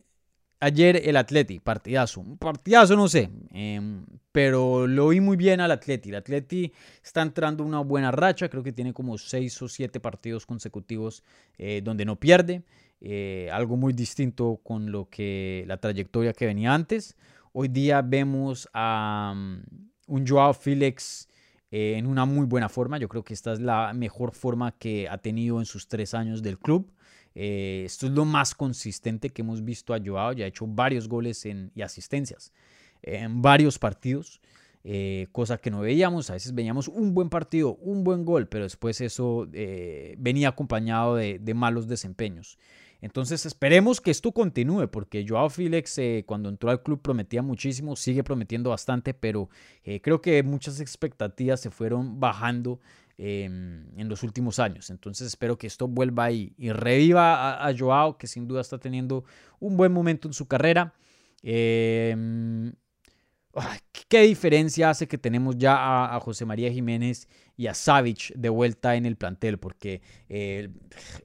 [0.58, 1.60] ayer el Atleti?
[1.60, 2.24] Partidazo.
[2.38, 3.28] Partidazo, no sé.
[3.50, 6.08] Em, pero lo vi muy bien al Atleti.
[6.08, 6.72] El Atleti
[7.04, 8.48] está entrando una buena racha.
[8.48, 11.22] Creo que tiene como seis o siete partidos consecutivos
[11.58, 12.62] eh, donde no pierde.
[13.02, 17.18] Eh, algo muy distinto con lo que la trayectoria que venía antes.
[17.52, 19.62] Hoy día vemos a um,
[20.06, 21.28] un Joao Félix
[21.70, 22.96] eh, en una muy buena forma.
[22.96, 26.42] Yo creo que esta es la mejor forma que ha tenido en sus tres años
[26.42, 26.90] del club.
[27.34, 30.32] Eh, esto es lo más consistente que hemos visto a Joao.
[30.32, 32.52] Ya ha hecho varios goles y asistencias
[33.02, 34.40] en varios partidos.
[34.84, 36.30] Eh, cosa que no veíamos.
[36.30, 41.16] A veces veíamos un buen partido, un buen gol, pero después eso eh, venía acompañado
[41.16, 42.58] de, malos desempeños.
[43.00, 48.22] Entonces esperemos que esto continúe, porque Joao Félix cuando entró al club prometía muchísimo, sigue
[48.22, 49.48] prometiendo bastante, pero
[50.02, 52.78] creo que muchas expectativas se fueron bajando
[53.18, 54.88] Em, en los últimos años.
[54.88, 59.24] Entonces espero que esto vuelva y, y reviva a, Joao, que sin duda está teniendo
[59.60, 60.94] un buen momento en su carrera.
[61.42, 62.72] Em,
[64.08, 68.96] ¿Qué diferencia hace que tenemos ya a, José María Jiménez y a Savage de vuelta
[68.96, 69.58] en el plantel?
[69.58, 70.00] Porque
[70.30, 70.70] eh,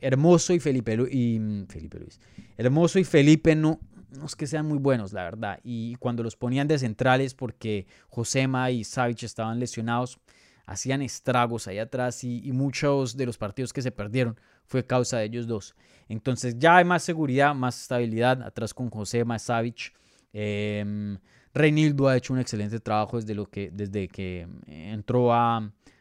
[0.02, 2.20] Hermoso y Felipe, y mm, Felipe Luis,
[2.58, 3.80] Hermoso y Felipe no,
[4.12, 5.60] no es que sean muy buenos, la verdad.
[5.64, 10.20] Y cuando los ponían de centrales porque Josema y Savage estaban lesionados,
[10.68, 15.26] hacían estragos ahí atrás y, muchos de los partidos que se perdieron fue causa de
[15.26, 15.76] ellos dos.
[16.10, 19.94] Entonces ya hay más seguridad, más estabilidad atrás con José Masavich.
[20.34, 21.18] Eh,
[21.54, 25.58] Reinildo ha hecho un excelente trabajo desde, lo que, desde que entró a,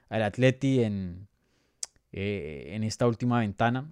[0.09, 1.29] al Atleti en,
[2.13, 3.91] eh, en esta última ventana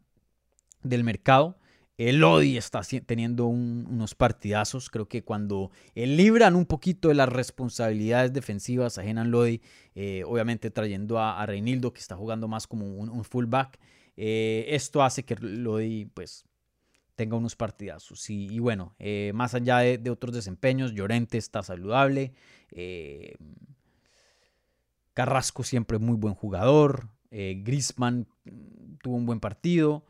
[0.83, 1.57] del mercado.
[1.97, 4.91] El Lodi está teniendo unos partidazos.
[4.91, 9.61] Creo que cuando libran un poquito de las responsabilidades defensivas, ajenan Lodi,
[9.95, 13.79] eh, obviamente trayendo a, Reinildo, que está jugando más como un, fullback.
[14.17, 16.45] Eh, esto hace que Lodi pues,
[17.15, 18.29] tenga unos partidazos.
[18.29, 22.33] Y, bueno, eh, más allá de, otros desempeños, Llorente está saludable.
[25.13, 27.11] Carrasco siempre muy buen jugador.
[27.31, 30.05] Grisman mm, tuvo un buen partido.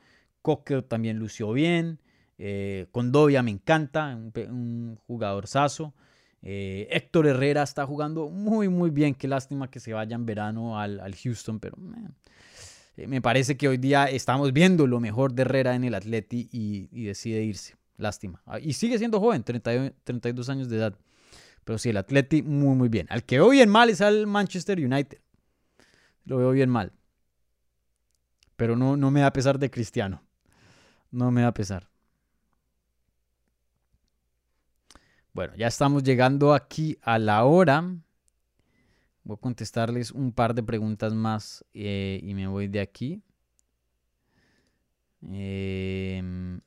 [0.45, 1.99] Coque también lució bien.
[2.37, 5.95] Eh, Condovia me encanta, un, jugador saso.
[6.43, 9.15] Eh, Héctor Herrera está jugando muy, muy bien.
[9.15, 11.79] Qué lástima que se vaya en verano al, Houston, pero
[12.99, 16.47] Eh, me parece que hoy día estamos viendo lo mejor de Herrera en el Atleti
[16.53, 17.77] y, decide irse.
[17.97, 18.43] Lástima.
[18.45, 20.95] Ah, y sigue siendo joven, 32 años de edad.
[21.65, 23.07] Pero sí, el Atleti muy, muy bien.
[23.09, 25.21] Al que veo bien mal es al Manchester United.
[26.27, 26.93] Lo veo bien mal.
[28.57, 30.21] Pero no, no me da pesar de Cristiano.
[31.15, 31.89] No me da pesar.
[35.33, 37.85] Bueno, ya estamos llegando aquí a la hora.
[39.23, 43.23] Voy a contestarles un par de preguntas más eh, y me voy de aquí.
[45.23, 46.61] Em,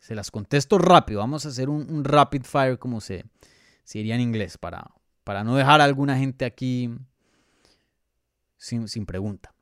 [0.00, 1.20] se las contesto rápido.
[1.20, 3.26] Vamos a hacer un, rapid fire como se,
[3.84, 4.90] se, diría en inglés para,
[5.22, 6.90] para no dejar a alguna gente aquí
[8.56, 9.54] sin, sin pregunta.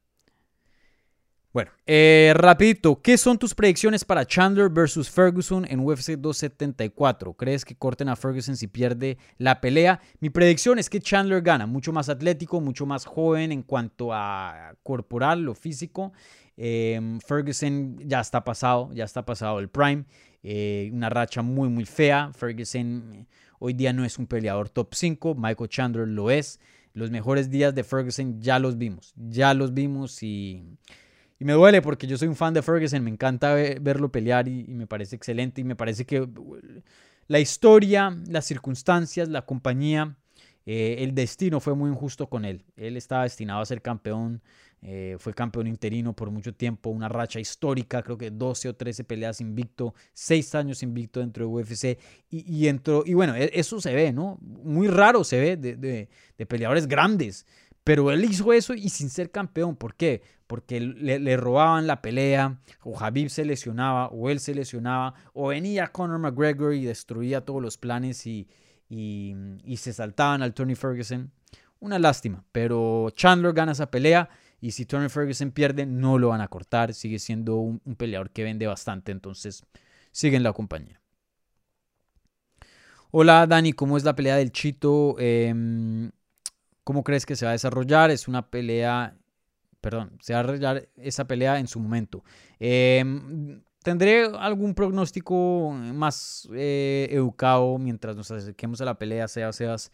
[1.56, 7.32] Bueno, eh, rapidito, ¿qué son tus predicciones para Chandler versus Ferguson en UFC 274?
[7.32, 10.02] ¿Crees que corten a Ferguson si pierde la pelea?
[10.20, 14.74] Mi predicción es que Chandler gana, mucho más atlético, mucho más joven en cuanto a
[14.82, 16.12] corporal, lo físico.
[16.58, 20.04] Em, Ferguson ya está pasado, ya está pasado el prime.
[20.42, 22.32] Eh, una racha muy, muy fea.
[22.34, 23.26] Ferguson
[23.60, 26.60] hoy día no es un peleador top 5, Michael Chandler lo es.
[26.92, 30.62] Los mejores días de Ferguson ya los vimos, ya los vimos y
[31.38, 34.64] y me duele porque yo soy un fan de Ferguson, me encanta verlo pelear y,
[34.68, 35.60] me parece excelente.
[35.60, 36.60] Y me parece que uh,
[37.28, 40.16] la historia, las circunstancias, la compañía,
[40.64, 42.64] eh, el destino fue muy injusto con él.
[42.76, 44.40] Él estaba destinado a ser campeón,
[44.80, 49.04] eh, fue campeón interino por mucho tiempo, una racha histórica, creo que 12 o 13
[49.04, 51.98] peleas invicto, 6 años invicto dentro de UFC.
[52.30, 54.38] Y, entró, y bueno, e, eso se ve, ¿no?
[54.40, 57.44] Muy raro se ve de, de peleadores grandes.
[57.84, 59.76] Pero él hizo eso y sin ser campeón.
[59.76, 60.20] ¿Por qué?
[60.46, 65.88] Porque le, robaban la pelea, o Habib se lesionaba, o él se lesionaba, o venía
[65.88, 68.48] Conor McGregor y destruía todos los planes y,
[68.88, 71.32] y, se saltaban al Tony Ferguson.
[71.80, 74.28] Una lástima, pero Chandler gana esa pelea
[74.60, 76.94] y si Tony Ferguson pierde no lo van a cortar.
[76.94, 79.64] Sigue siendo un, peleador que vende bastante, entonces
[80.12, 81.00] sigue en la compañía.
[83.10, 85.16] Hola Dani, ¿cómo es la pelea del Chito?
[85.18, 86.10] Eh,
[86.86, 88.12] ¿Cómo crees que se va a desarrollar?
[88.12, 89.16] Es una pelea,
[89.86, 92.24] perdón, se va a desarrollar esa pelea en su momento.
[92.58, 99.92] Em, tendré algún pronóstico más eh, educado mientras nos acerquemos a la pelea, sea seas,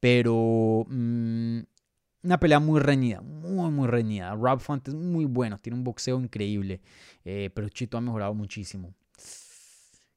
[0.00, 1.58] pero mm,
[2.22, 4.34] una pelea muy reñida, muy, muy reñida.
[4.34, 6.80] Rob Font es muy bueno, tiene un boxeo increíble,
[7.26, 8.94] eh, pero Chito ha mejorado muchísimo.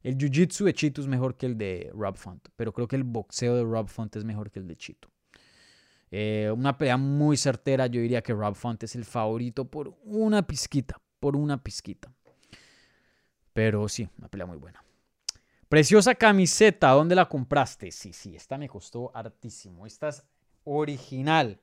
[0.03, 3.03] El jiu-jitsu de Chito es mejor que el de Rob Font, pero creo que el
[3.03, 5.09] boxeo de Rob Font es mejor que el de Chito.
[6.09, 10.45] Eh, una pelea muy certera, yo diría que Rob Font es el favorito por una
[10.45, 12.11] pizquita, por una pizquita.
[13.53, 14.83] Pero sí, una pelea muy buena.
[15.67, 17.91] Preciosa camiseta, ¿dónde la compraste?
[17.91, 19.85] Sí, sí, esta me costó hartísimo.
[19.85, 20.23] Esta es
[20.63, 21.59] original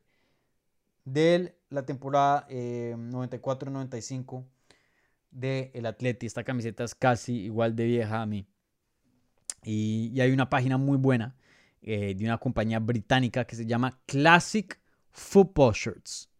[1.04, 4.46] de la temporada 94-95 eh,
[5.30, 6.26] del el Atleti.
[6.26, 8.46] Esta camiseta es casi igual de vieja a mí.
[9.62, 11.34] y hay una página muy buena
[11.86, 14.80] eh, de una compañía británica que se llama Classic
[15.10, 16.30] Football Shirts.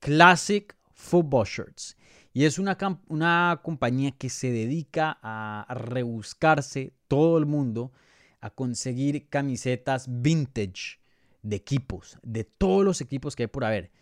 [0.00, 1.96] Classic Football Shirts.
[2.32, 7.92] Y es una, una compañía que se dedica a, rebuscarse todo el mundo
[8.40, 10.98] a conseguir camisetas vintage
[11.42, 13.92] de equipos, de todos los equipos que hay por haber,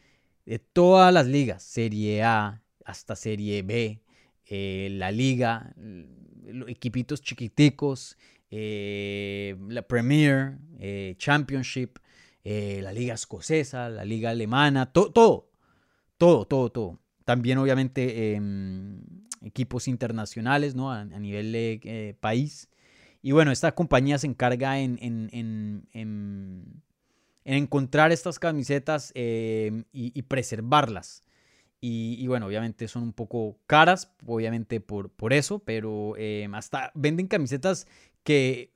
[0.46, 4.00] de todas las ligas, Serie A hasta Serie B,
[4.46, 5.74] eh, la liga,
[6.66, 8.16] equipitos chiquiticos,
[8.56, 11.98] eh, la Premier, eh, Championship,
[12.44, 15.10] eh, la liga escocesa, la liga alemana, todo,
[16.16, 17.00] todo, todo, todo.
[17.24, 19.00] También obviamente em,
[19.42, 20.92] equipos internacionales, ¿no?
[20.92, 22.68] A, nivel de país.
[23.22, 26.80] Y bueno, esta compañía se encarga en, en,
[27.44, 31.24] encontrar estas camisetas em, y, preservarlas.
[31.80, 37.26] Y, bueno, obviamente son un poco caras, obviamente por, por eso, pero em, hasta venden
[37.26, 37.86] camisetas
[38.24, 38.72] que,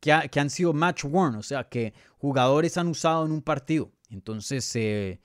[0.00, 3.90] que, han sido match worn, o sea, que jugadores han usado en un partido.
[4.10, 5.20] Entonces, eh,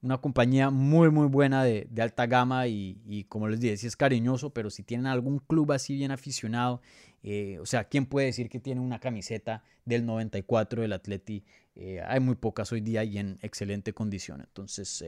[0.00, 4.50] una compañía muy, muy buena de, alta gama y, como les dije, sí es cariñoso,
[4.50, 6.80] pero si tienen algún club así bien aficionado,
[7.22, 11.44] eh, o sea, ¿quién puede decir que tiene una camiseta del 94 del Atleti?
[11.74, 14.40] Eh, hay muy pocas hoy día y en excelente condición.
[14.40, 15.04] Entonces,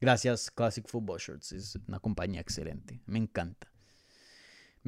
[0.00, 3.68] gracias Classic Football Shirts, es una compañía excelente, me encanta.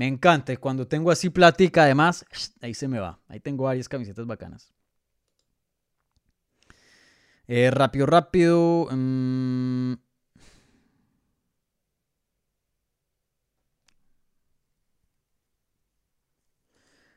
[0.00, 0.56] Me encanta.
[0.56, 2.24] Cuando tengo así platica, además,
[2.62, 3.20] ahí se me va.
[3.28, 4.72] Ahí tengo varias camisetas bacanas.
[7.46, 8.88] Eh, rápido, rápido.
[8.90, 9.96] Mm.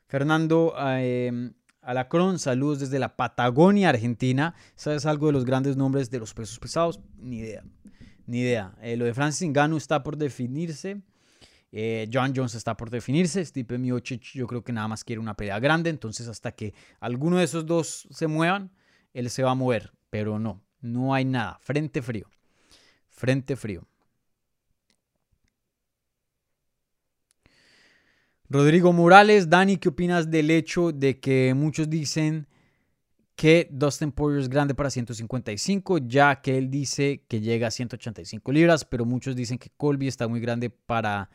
[0.06, 4.54] Fernando eh, Alacrón, saludos desde la Patagonia, Argentina.
[4.74, 7.00] ¿Sabes algo de los grandes nombres de los pesos pesados?
[7.16, 7.64] Ni idea.
[8.26, 8.74] ni idea.
[8.82, 11.02] Eh, lo de Francis Ngannou está por definirse.
[11.76, 13.44] Eh, John Jones está por definirse.
[13.44, 15.90] Stipe Miocic yo creo que nada más quiere una pelea grande.
[15.90, 18.70] Entonces hasta que alguno de esos dos se muevan,
[19.12, 19.92] él se va a mover.
[20.08, 21.58] Pero no, no hay nada.
[21.60, 22.30] Frente frío.
[23.08, 23.88] Frente frío.
[28.48, 32.46] Rodrigo Morales, Dani, ¿qué opinas del hecho de que muchos dicen
[33.34, 38.52] que Dustin Poirier es grande para 155, ya que él dice que llega a 185
[38.52, 41.30] libras, pero muchos dicen que Colby está muy grande para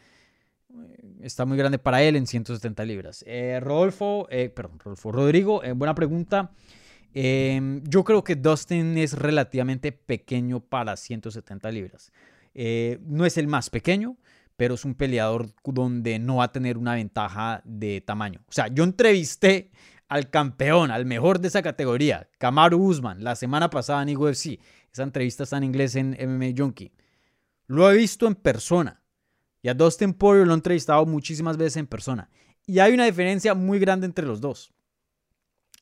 [1.22, 3.24] está muy grande para él en 170 libras.
[3.28, 6.51] Eh, Rodolfo, eh, perdón, Rodolfo, Rodrigo, buena pregunta.
[7.13, 12.11] Em, yo creo que Dustin es relativamente pequeño para 170 libras.
[12.53, 14.17] no es el más pequeño,
[14.57, 18.41] pero es un peleador donde no va a tener una ventaja de tamaño.
[18.49, 19.72] O sea, yo entrevisté
[20.09, 24.59] al campeón, al mejor de esa categoría, Kamaru Usman, la semana pasada en UFC.
[24.91, 26.91] Esa entrevista está en inglés en MMA Junkie.
[27.67, 28.98] Lo he visto en persona.
[29.62, 32.30] Y a Dustin Poirier lo he entrevistado muchísimas veces en persona.
[32.66, 34.72] Y hay una diferencia muy grande entre los dos.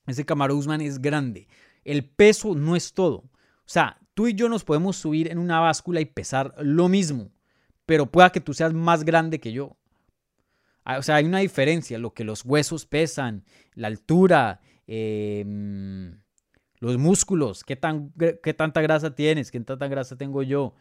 [0.06, 1.48] Ese Kamaru Usman es grande.
[1.84, 3.18] El peso no es todo.
[3.18, 7.32] O sea, tú y yo nos podemos subir en una báscula y pesar lo mismo.
[7.86, 9.78] Pero pueda que tú seas más grande que yo.
[10.84, 13.44] Ah, o sea, hay una diferencia, lo que los huesos pesan,
[13.76, 16.18] la altura, em,
[16.80, 20.74] los músculos, qué, tan, qué tanta grasa tienes, qué tanta grasa tengo yo.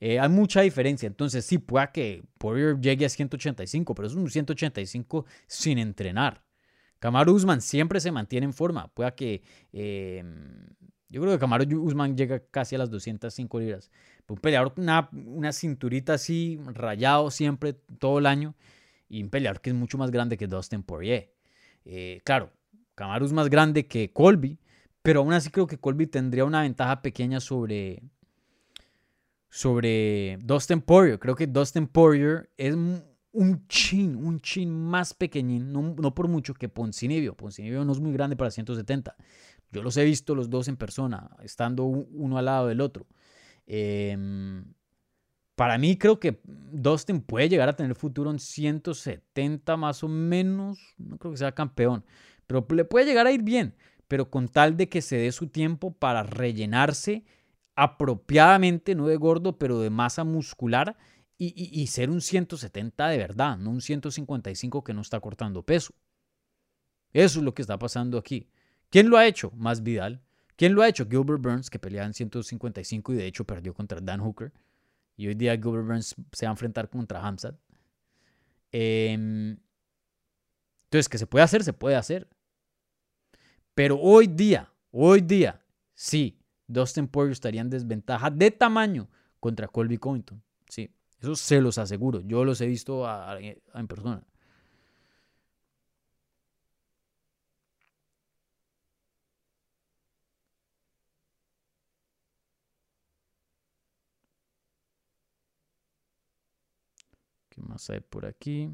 [0.00, 1.06] Eh, hay mucha diferencia.
[1.06, 6.42] Entonces, sí, pueda que Poirier llegue a 185, pero es un 185 sin entrenar.
[6.98, 8.88] Kamaru Usman siempre se mantiene en forma.
[8.88, 9.42] Pueda que.
[9.72, 10.66] Em,
[11.08, 13.90] yo creo que Kamaru Usman llega casi a las 205 libras.
[14.26, 18.54] Un peleador, una, una cinturita así, rayado siempre, todo el año
[19.08, 21.32] y un peleador que es mucho más grande que Dustin Poirier.
[21.84, 22.50] Eh, claro,
[22.94, 24.58] Kamaru es más grande que Colby,
[25.02, 28.02] pero aún así creo que Colby tendría una ventaja pequeña sobre,
[29.54, 31.16] sobre Dustin Poirier.
[31.20, 36.68] Creo que Dustin Poirier es un chin, un chin más pequeñín, no, por mucho que
[36.68, 37.36] Poncinibio.
[37.36, 39.14] Poncinibio no es muy grande para 170.
[39.70, 43.06] Yo los he visto los dos en persona, estando uno al lado del otro.
[43.68, 44.16] Eh,
[45.54, 50.96] para mí creo que Dustin puede llegar a tener futuro en 170 más o menos.
[50.98, 52.04] No creo que sea campeón,
[52.48, 53.76] pero le puede llegar a ir bien.
[54.08, 57.24] Pero con tal de que se dé su tiempo para rellenarse
[57.74, 60.96] apropiadamente, no de gordo, pero de masa muscular
[61.36, 65.92] y, ser un 170 de verdad, no un 155 que no está cortando peso.
[67.12, 68.48] Eso es lo que está pasando aquí.
[68.88, 69.50] ¿Quién lo ha hecho?
[69.56, 70.22] Más Vidal.
[70.56, 71.06] ¿Quién lo ha hecho?
[71.08, 74.52] Gilbert Burns, que pelea en 155 y de hecho perdió contra Dan Hooker.
[75.16, 77.56] Y hoy día Gilbert Burns se va a enfrentar contra Hamzat.
[78.70, 79.56] Em,
[80.84, 82.28] entonces, que se puede hacer, se puede hacer.
[83.74, 85.60] Pero hoy día, hoy día,
[85.94, 86.38] sí,
[86.74, 89.08] Dustin Poirier estaría en desventaja de tamaño
[89.40, 90.42] contra Colby Covington.
[90.68, 92.20] Sí, eso se los aseguro.
[92.20, 93.06] Yo los he visto
[93.74, 94.22] en persona.
[107.48, 108.70] ¿Qué más hay por aquí?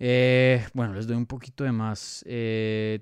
[0.00, 2.24] Eh, bueno, les doy un poquito de más.
[2.26, 3.00] Eh,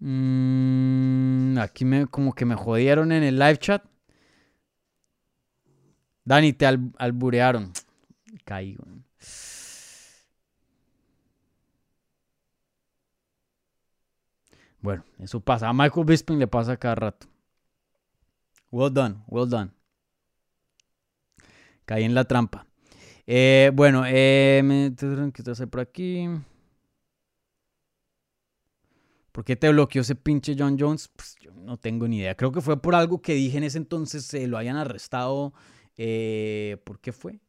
[0.00, 3.82] Mm, aquí me, como que me jodieron en el live chat.
[6.24, 6.66] Dani, te
[6.98, 7.72] alburearon.
[8.44, 8.84] Caigo.
[14.80, 15.68] Bueno, eso pasa.
[15.68, 17.26] A Michael Bisping le pasa cada rato.
[18.70, 19.70] Well done, well done.
[21.84, 22.66] Caí en la trampa.
[23.26, 24.92] Eh, bueno, eh,
[25.34, 26.26] ¿qué te hace por aquí?
[29.32, 31.08] ¿Por qué te bloqueó ese pinche John Jones?
[31.08, 32.34] Pues yo no tengo ni idea.
[32.34, 35.52] Creo que fue por algo que dije en ese entonces, se lo hayan arrestado.
[35.96, 37.40] Eh, ¿Por qué fue?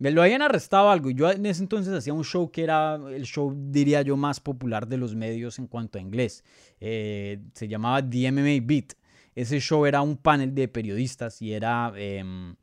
[0.00, 1.10] Me lo hayan arrestado algo.
[1.10, 4.88] Yo en ese entonces hacía un show que era el show, diría yo, más popular
[4.88, 6.42] de los medios en cuanto a inglés.
[6.80, 8.94] Eh, se llamaba The MMA Beat.
[9.34, 11.92] Ese show era un panel de periodistas y era...
[11.96, 12.56] Em,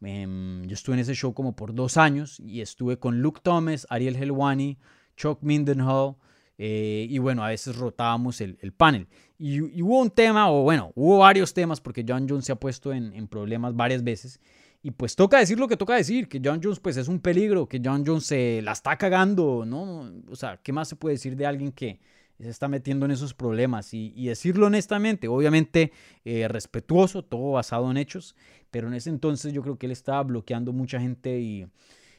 [0.00, 3.86] em, yo estuve en ese show como por dos años y estuve con Luke Thomas,
[3.90, 4.78] Ariel Helwani,
[5.14, 6.16] Chuck Mindenhall,
[6.58, 9.08] Eh, y bueno, a veces rotábamos el, panel.
[9.38, 12.92] Y, hubo un tema, o bueno, hubo varios temas, porque John Jones se ha puesto
[12.92, 14.40] en, problemas varias veces.
[14.84, 17.68] Y pues toca decir lo que toca decir, que John Jones pues es un peligro,
[17.68, 20.12] que John Jones se la está cagando, ¿no?
[20.28, 22.00] O sea, ¿qué más se puede decir de alguien que
[22.40, 23.94] se está metiendo en esos problemas?
[23.94, 25.92] Y, decirlo honestamente, obviamente
[26.24, 28.34] eh, respetuoso, todo basado en hechos,
[28.72, 31.68] pero en ese entonces yo creo que él estaba bloqueando mucha gente y,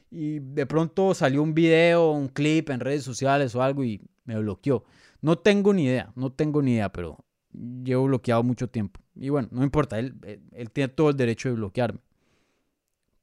[0.10, 4.86] de pronto salió un video, un clip en redes sociales o algo y me bloqueó.
[5.22, 7.18] No tengo ni idea, no tengo ni idea, pero
[7.52, 9.02] llevo bloqueado mucho tiempo.
[9.16, 10.16] Y bueno, no importa, él,
[10.52, 12.00] él tiene todo el derecho de bloquearme.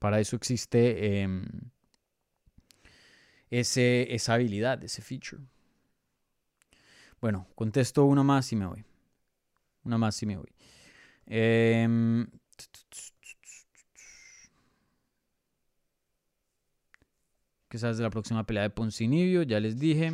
[0.01, 1.45] Para eso existe em,
[3.51, 5.43] ese, esa habilidad, ese feature.
[7.21, 8.85] Bueno, contesto una más y me voy.
[9.85, 10.53] Una más y me voy.
[11.27, 12.27] Em,
[17.69, 19.43] ¿Qué sabes de la próxima pelea de Poncinibio?
[19.43, 20.13] Ya les dije.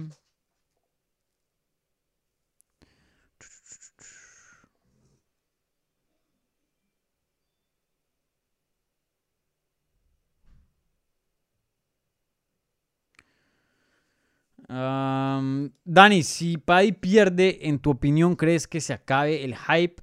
[14.69, 20.03] Dani, si Paddy pierde, en tu opinión, ¿crees que se acabe el hype?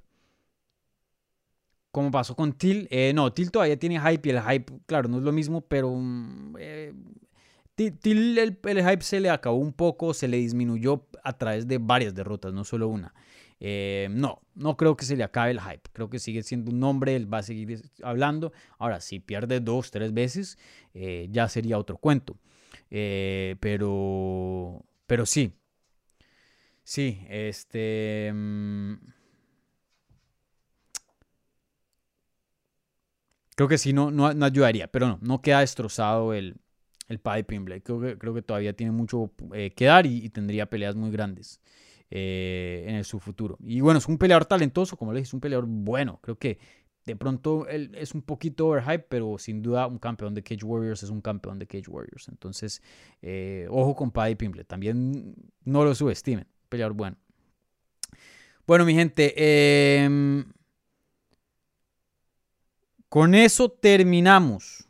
[1.90, 2.88] Como pasó con Till.
[2.90, 5.94] Eh, no, Till todavía tiene hype y el hype, claro, no es lo mismo, pero
[5.94, 6.92] mm, eh,
[7.74, 12.14] Till el, hype se le acabó un poco, se le disminuyó a través de varias
[12.14, 13.14] derrotas, no solo una.
[13.60, 15.90] Eh, no, no creo que se le acabe el hype.
[15.92, 18.52] Creo que sigue siendo un nombre, él va a seguir hablando.
[18.78, 20.58] Ahora, si pierde dos, tres veces,
[21.30, 22.36] ya sería otro cuento.
[23.60, 25.54] Pero, pero sí,
[26.84, 28.30] Sí, este...
[28.32, 28.94] Mm,
[33.56, 36.56] creo que sí, no, no, ayudaría, pero no, no queda destrozado el,
[37.08, 37.82] el Piping Blade.
[37.82, 41.60] Creo que, creo que todavía tiene mucho eh, que dar y, tendría peleas muy grandes
[42.10, 43.56] eh, en su futuro.
[43.60, 46.20] Y bueno, es un peleador talentoso, como le dije, es un peleador bueno.
[46.22, 46.58] Creo que
[47.04, 51.02] de pronto él es un poquito overhype, pero sin duda un campeón de Cage Warriors
[51.02, 52.28] es un campeón de Cage Warriors.
[52.28, 52.82] Entonces,
[53.22, 54.64] eh, ojo con Paddy Pimble.
[54.64, 57.16] También no lo subestimen peleador bueno.
[58.66, 60.44] Bueno, mi gente, em,
[63.08, 64.88] con eso terminamos.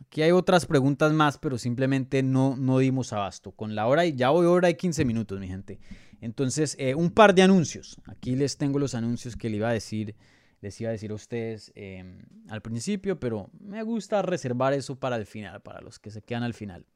[0.00, 3.50] Aquí hay otras preguntas más, pero simplemente no, no dimos abasto.
[3.52, 5.80] Con la hora, y ya voy hora y 15 minutos, mi gente.
[6.20, 8.00] Entonces, eh, un par de anuncios.
[8.06, 10.14] Aquí les tengo los anuncios que les iba a decir,
[10.64, 15.16] les iba a decir a ustedes em, al principio, pero me gusta reservar eso para
[15.16, 16.86] el final, para los que se quedan al final.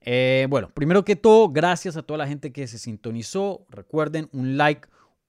[0.00, 3.66] Eh, bueno, primero que todo, gracias a toda la gente que se sintonizó.
[3.70, 4.86] Recuerden un like,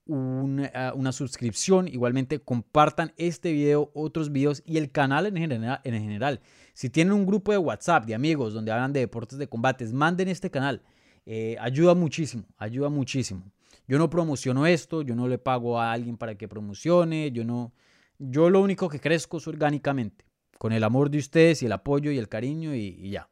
[0.08, 1.88] eh, una, suscripción.
[1.88, 6.42] Igualmente compartan este video, otros videos y el canal en general, en general.
[6.74, 10.28] Si tienen un grupo de WhatsApp de amigos donde hablan de deportes de combates, manden
[10.28, 10.84] este canal.
[11.26, 13.52] Eh, ayuda muchísimo, ayuda muchísimo.
[13.88, 17.74] Yo no promociono esto, yo no le pago a alguien para que promocione, yo no,
[18.20, 20.26] yo lo único que crezco es orgánicamente,
[20.58, 23.30] con el amor de ustedes y el apoyo y el cariño y ya.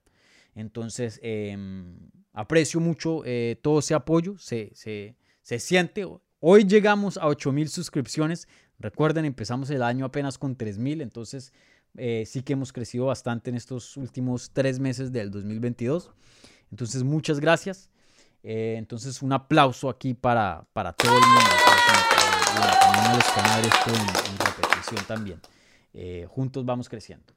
[0.56, 1.98] Entonces, em,
[2.34, 4.72] aprecio mucho eh, todo ese apoyo, se,
[5.41, 6.07] siente.
[6.40, 8.48] Hoy llegamos a 8000 suscripciones.
[8.80, 11.53] Recuerden, empezamos el año apenas con 3000, entonces
[11.98, 16.11] eh, sí que hemos crecido bastante en estos últimos tres meses del 2022.
[16.72, 17.90] Entonces, muchas gracias.
[18.47, 21.49] Eh, entonces, un aplauso aquí para, para todo el mundo.
[22.85, 25.41] También a esto en, repetición también.
[26.30, 27.34] juntos vamos creciendo.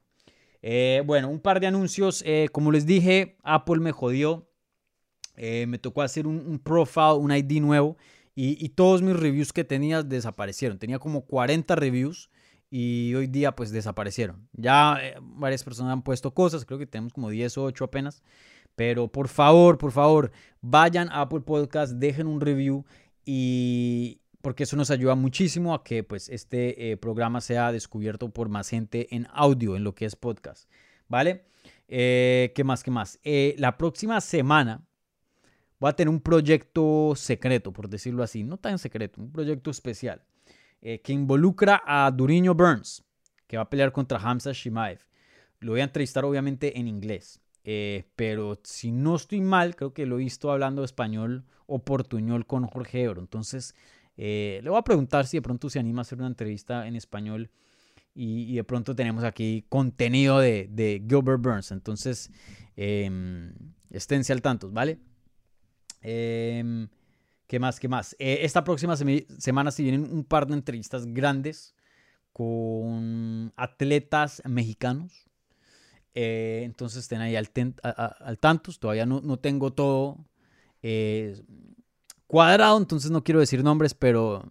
[0.62, 2.22] Eh, bueno, un par de anuncios.
[2.26, 4.48] Eh, como les dije, Apple me jodió.
[5.36, 7.96] Eh, me tocó hacer un, profile, un ID nuevo.
[8.34, 10.78] Y, todos mis reviews que tenía desaparecieron.
[10.78, 12.30] Tenía como 40 reviews
[12.70, 14.48] y hoy día pues desaparecieron.
[14.52, 18.22] Ya varias personas han puesto cosas, creo que tenemos como 10 o 8 apenas.
[18.78, 20.30] Pero por favor, por favor,
[20.60, 22.84] vayan a Apple Podcast, dejen un review
[23.24, 28.48] y, porque eso nos ayuda muchísimo a que pues, este eh, programa sea descubierto por
[28.48, 30.70] más gente en audio, en lo que es podcast.
[31.08, 31.46] ¿Vale?
[31.88, 32.84] Eh, ¿Qué más?
[32.84, 33.18] ¿Qué más?
[33.24, 34.86] Eh, la próxima semana
[35.80, 40.22] voy a tener un proyecto secreto, por decirlo así, no tan secreto, un proyecto especial,
[40.80, 43.04] que involucra a Duriño Burns,
[43.48, 45.00] que va a pelear contra Hamza Shimaev.
[45.58, 47.42] Lo voy a entrevistar obviamente en inglés,
[48.16, 52.66] pero si no estoy mal, creo que lo he visto hablando español o portuñol con
[52.66, 53.20] Jorge Ebro.
[53.20, 53.74] Entonces,
[54.16, 56.96] eh, le voy a preguntar si de pronto se anima a hacer una entrevista en
[56.96, 57.50] español
[58.14, 61.70] y, de pronto tenemos aquí contenido de, Gilbert Burns.
[61.70, 62.30] Entonces,
[62.76, 63.52] eh,
[63.90, 64.98] esténse al tanto, ¿vale?
[66.02, 66.88] Em,
[67.46, 67.78] ¿Qué más?
[67.78, 68.16] ¿Qué más?
[68.18, 71.74] Eh, esta próxima semana se vienen un par de entrevistas grandes
[72.32, 75.27] con atletas mexicanos.
[76.14, 77.48] Eh, entonces estén ahí al,
[77.82, 78.72] al tanto.
[78.78, 80.18] Todavía no, no tengo todo
[80.82, 81.40] eh,
[82.26, 84.50] cuadrado, entonces no quiero decir nombres, pero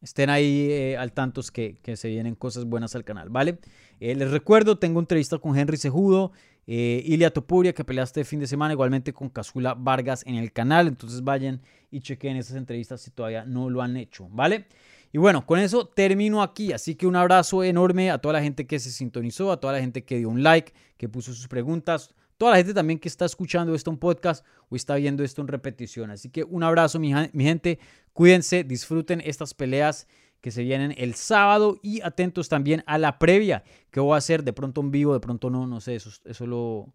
[0.00, 3.58] estén ahí eh, al tantos que, que, se vienen cosas buenas al canal, ¿vale?
[4.00, 6.32] Eh, les recuerdo, tengo entrevista con Henry Sejudo,
[6.66, 11.22] Ilia Topuria, que peleaste fin de semana, igualmente con Casula Vargas en el canal, entonces
[11.22, 14.66] vayan y chequen esas entrevistas si todavía no lo han hecho, ¿vale?
[15.14, 18.66] Y bueno, con eso termino aquí, así que un abrazo enorme a toda la gente
[18.66, 22.12] que se sintonizó, a toda la gente que dio un like, que puso sus preguntas,
[22.36, 25.46] toda la gente también que está escuchando esto en podcast o está viendo esto en
[25.46, 26.10] repetición.
[26.10, 27.78] Así que un abrazo, mi, gente.
[28.12, 30.08] Cuídense, disfruten estas peleas
[30.40, 33.62] que se vienen el sábado y atentos también a la previa
[33.92, 36.44] que voy a hacer de pronto en vivo, de pronto no, no sé, eso, eso
[36.44, 36.92] lo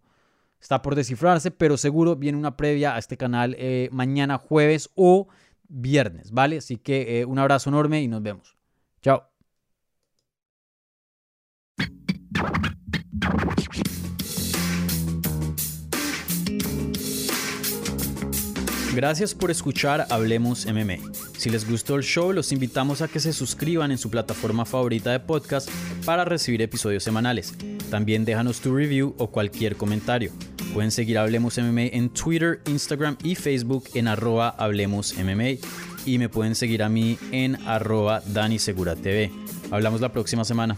[0.60, 5.30] está por descifrarse, pero seguro viene una previa a este canal eh, mañana jueves o
[5.70, 6.58] viernes, ¿vale?
[6.58, 8.58] Así que eh, un abrazo enorme y nos vemos.
[9.02, 9.24] Chao.
[18.96, 20.98] Gracias por escuchar Hablemos MMA.
[21.38, 25.12] Si les gustó el show, los invitamos a que se suscriban en su plataforma favorita
[25.12, 25.70] de podcast
[26.06, 27.54] para recibir episodios semanales.
[27.90, 30.32] También déjanos tu review o cualquier comentario.
[30.80, 35.14] Pueden seguir Hablemos MMA en Twitter, Instagram y Facebook en arroba Hablemos.
[36.06, 39.30] Y me pueden seguir a mí en arroba Dani Segura TV.
[39.72, 40.78] Hablamos la próxima semana.